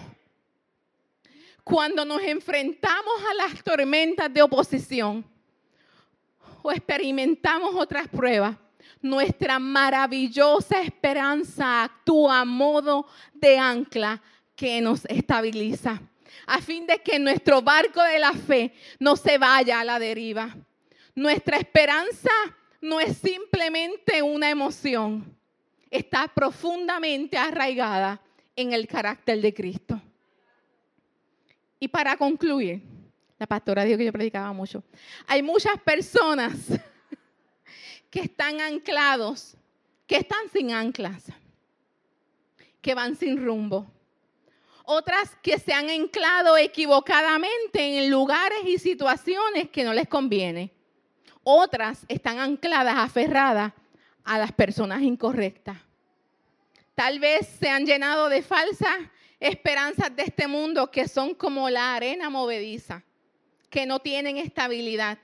Cuando 1.64 2.04
nos 2.04 2.22
enfrentamos 2.22 3.24
a 3.30 3.34
las 3.36 3.64
tormentas 3.64 4.34
de 4.34 4.42
oposición 4.42 5.26
o 6.62 6.72
experimentamos 6.72 7.74
otras 7.76 8.10
pruebas, 8.10 8.58
nuestra 9.04 9.60
maravillosa 9.60 10.82
esperanza 10.82 11.84
actúa 11.84 12.40
a 12.40 12.46
modo 12.46 13.06
de 13.36 13.60
ancla 13.60 14.20
que 14.56 14.82
nos 14.82 15.06
estabiliza 15.06 16.02
a 16.46 16.62
fin 16.62 16.86
de 16.86 17.00
que 17.00 17.20
nuestro 17.20 17.62
barco 17.62 18.02
de 18.04 18.20
la 18.20 18.34
fe 18.34 18.74
no 19.00 19.16
se 19.16 19.38
vaya 19.38 19.80
a 19.80 19.84
la 19.84 20.00
deriva. 20.00 20.56
Nuestra 21.16 21.58
esperanza 21.58 22.32
no 22.82 23.00
es 23.00 23.18
simplemente 23.18 24.22
una 24.22 24.50
emoción, 24.50 25.38
está 25.90 26.28
profundamente 26.28 27.38
arraigada 27.38 28.20
en 28.56 28.74
el 28.74 28.88
carácter 28.88 29.40
de 29.42 29.54
Cristo. 29.54 30.02
Y 31.80 31.88
para 31.88 32.18
concluir, 32.18 32.82
la 33.38 33.46
pastora 33.46 33.84
dijo 33.84 33.98
que 33.98 34.06
yo 34.06 34.14
predicaba 34.14 34.52
mucho, 34.54 34.84
hay 35.28 35.44
muchas 35.44 35.80
personas 35.82 36.54
que 38.14 38.22
están 38.22 38.62
anclados, 38.62 39.58
que 40.06 40.18
están 40.18 40.48
sin 40.54 40.72
anclas, 40.72 41.24
que 42.80 42.94
van 42.94 43.16
sin 43.16 43.44
rumbo 43.44 43.92
otras 44.86 45.36
que 45.42 45.58
se 45.60 45.74
han 45.74 45.90
anclado 45.90 46.58
equivocadamente 46.58 47.98
en 47.98 48.12
lugares 48.12 48.60
y 48.66 48.78
situaciones 48.78 49.70
que 49.70 49.84
no 49.84 49.94
les 49.94 50.08
conviene. 50.08 50.72
Otras 51.44 52.06
están 52.08 52.40
ancladas, 52.40 52.96
aferradas 52.98 53.74
a 54.24 54.38
las 54.38 54.52
personas 54.52 55.02
incorrectas. 55.02 55.78
Tal 56.96 57.20
vez 57.20 57.48
se 57.60 57.70
han 57.70 57.86
llenado 57.86 58.30
de 58.30 58.42
falsas 58.42 58.98
esperanzas 59.40 60.16
de 60.16 60.24
este 60.24 60.48
mundo 60.48 60.92
que 60.92 61.08
son 61.08 61.34
como 61.34 61.70
la 61.70 61.96
arena 61.96 62.30
movediza, 62.30 63.04
que 63.70 63.86
no 63.86 64.00
tienen 64.00 64.38
estabilidad. 64.38 65.18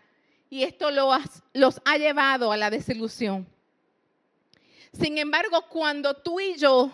Y 0.50 0.64
esto 0.64 0.90
los 0.92 1.82
ha 1.86 1.98
llevado 1.98 2.52
a 2.52 2.58
la 2.58 2.70
desilusión. 2.70 3.48
Sin 4.92 5.18
embargo, 5.18 5.66
cuando 5.70 6.16
tú 6.16 6.40
y 6.40 6.56
yo 6.56 6.92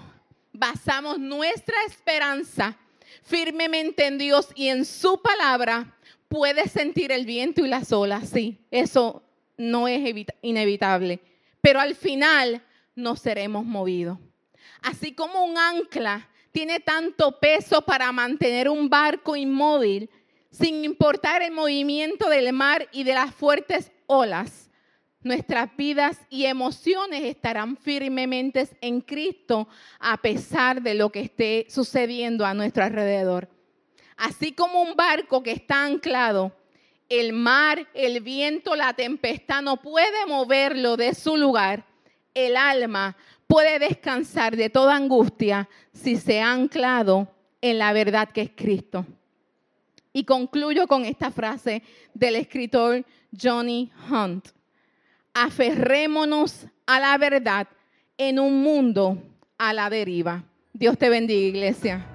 basamos 0.51 1.17
nuestra 1.17 1.75
esperanza 1.87 2.77
firmemente 3.23 4.05
en 4.05 4.17
Dios 4.17 4.49
y 4.55 4.67
en 4.67 4.85
su 4.85 5.21
palabra, 5.21 5.95
puedes 6.27 6.71
sentir 6.71 7.11
el 7.11 7.25
viento 7.25 7.65
y 7.65 7.69
las 7.69 7.91
olas, 7.93 8.29
sí, 8.29 8.57
eso 8.71 9.23
no 9.57 9.87
es 9.87 10.01
inevitable, 10.41 11.21
pero 11.61 11.79
al 11.79 11.95
final 11.95 12.61
no 12.93 13.15
seremos 13.15 13.65
movidos. 13.65 14.17
Así 14.81 15.13
como 15.13 15.45
un 15.45 15.57
ancla 15.57 16.27
tiene 16.51 16.79
tanto 16.79 17.39
peso 17.39 17.81
para 17.81 18.11
mantener 18.11 18.69
un 18.69 18.89
barco 18.89 19.35
inmóvil, 19.35 20.09
sin 20.57 20.85
importar 20.85 21.41
el 21.41 21.51
movimiento 21.51 22.29
del 22.29 22.53
mar 22.53 22.87
y 22.93 23.03
de 23.03 23.13
las 23.13 23.33
fuertes 23.35 23.91
olas, 24.07 24.69
nuestras 25.21 25.75
vidas 25.75 26.17
y 26.29 26.45
emociones 26.45 27.23
estarán 27.23 27.75
firmemente 27.75 28.69
en 28.79 29.01
Cristo 29.01 29.67
a 29.99 30.17
pesar 30.17 30.81
de 30.81 30.93
lo 30.93 31.11
que 31.11 31.21
esté 31.21 31.65
sucediendo 31.69 32.45
a 32.45 32.53
nuestro 32.53 32.83
alrededor. 32.83 33.49
Así 34.15 34.53
como 34.53 34.81
un 34.81 34.95
barco 34.95 35.43
que 35.43 35.51
está 35.51 35.83
anclado, 35.83 36.55
el 37.09 37.33
mar, 37.33 37.87
el 37.93 38.21
viento, 38.21 38.75
la 38.75 38.93
tempestad 38.93 39.61
no 39.61 39.81
puede 39.81 40.25
moverlo 40.25 40.95
de 40.95 41.13
su 41.15 41.35
lugar. 41.35 41.85
El 42.33 42.55
alma 42.55 43.17
puede 43.45 43.77
descansar 43.79 44.55
de 44.55 44.69
toda 44.69 44.95
angustia 44.95 45.67
si 45.91 46.15
se 46.15 46.39
ha 46.39 46.51
anclado 46.51 47.27
en 47.61 47.77
la 47.77 47.91
verdad 47.91 48.29
que 48.29 48.41
es 48.41 48.51
Cristo. 48.55 49.05
Y 50.15 50.23
concluyo 50.23 50.87
con 50.87 51.03
esta 51.03 51.29
frase 51.29 51.83
del 52.13 52.37
escritor 52.37 53.05
Johnny 53.37 53.91
Hunt 54.09 54.47
aferrémonos 55.33 56.67
a 56.85 57.01
la 57.01 57.17
verdad 57.17 57.67
en 58.17 58.39
un 58.39 58.63
mundo 58.63 59.21
a 59.57 59.73
la 59.73 59.89
deriva. 59.89 60.45
Dios 60.71 60.97
te 60.97 61.09
bendiga, 61.09 61.49
iglesia. 61.49 62.14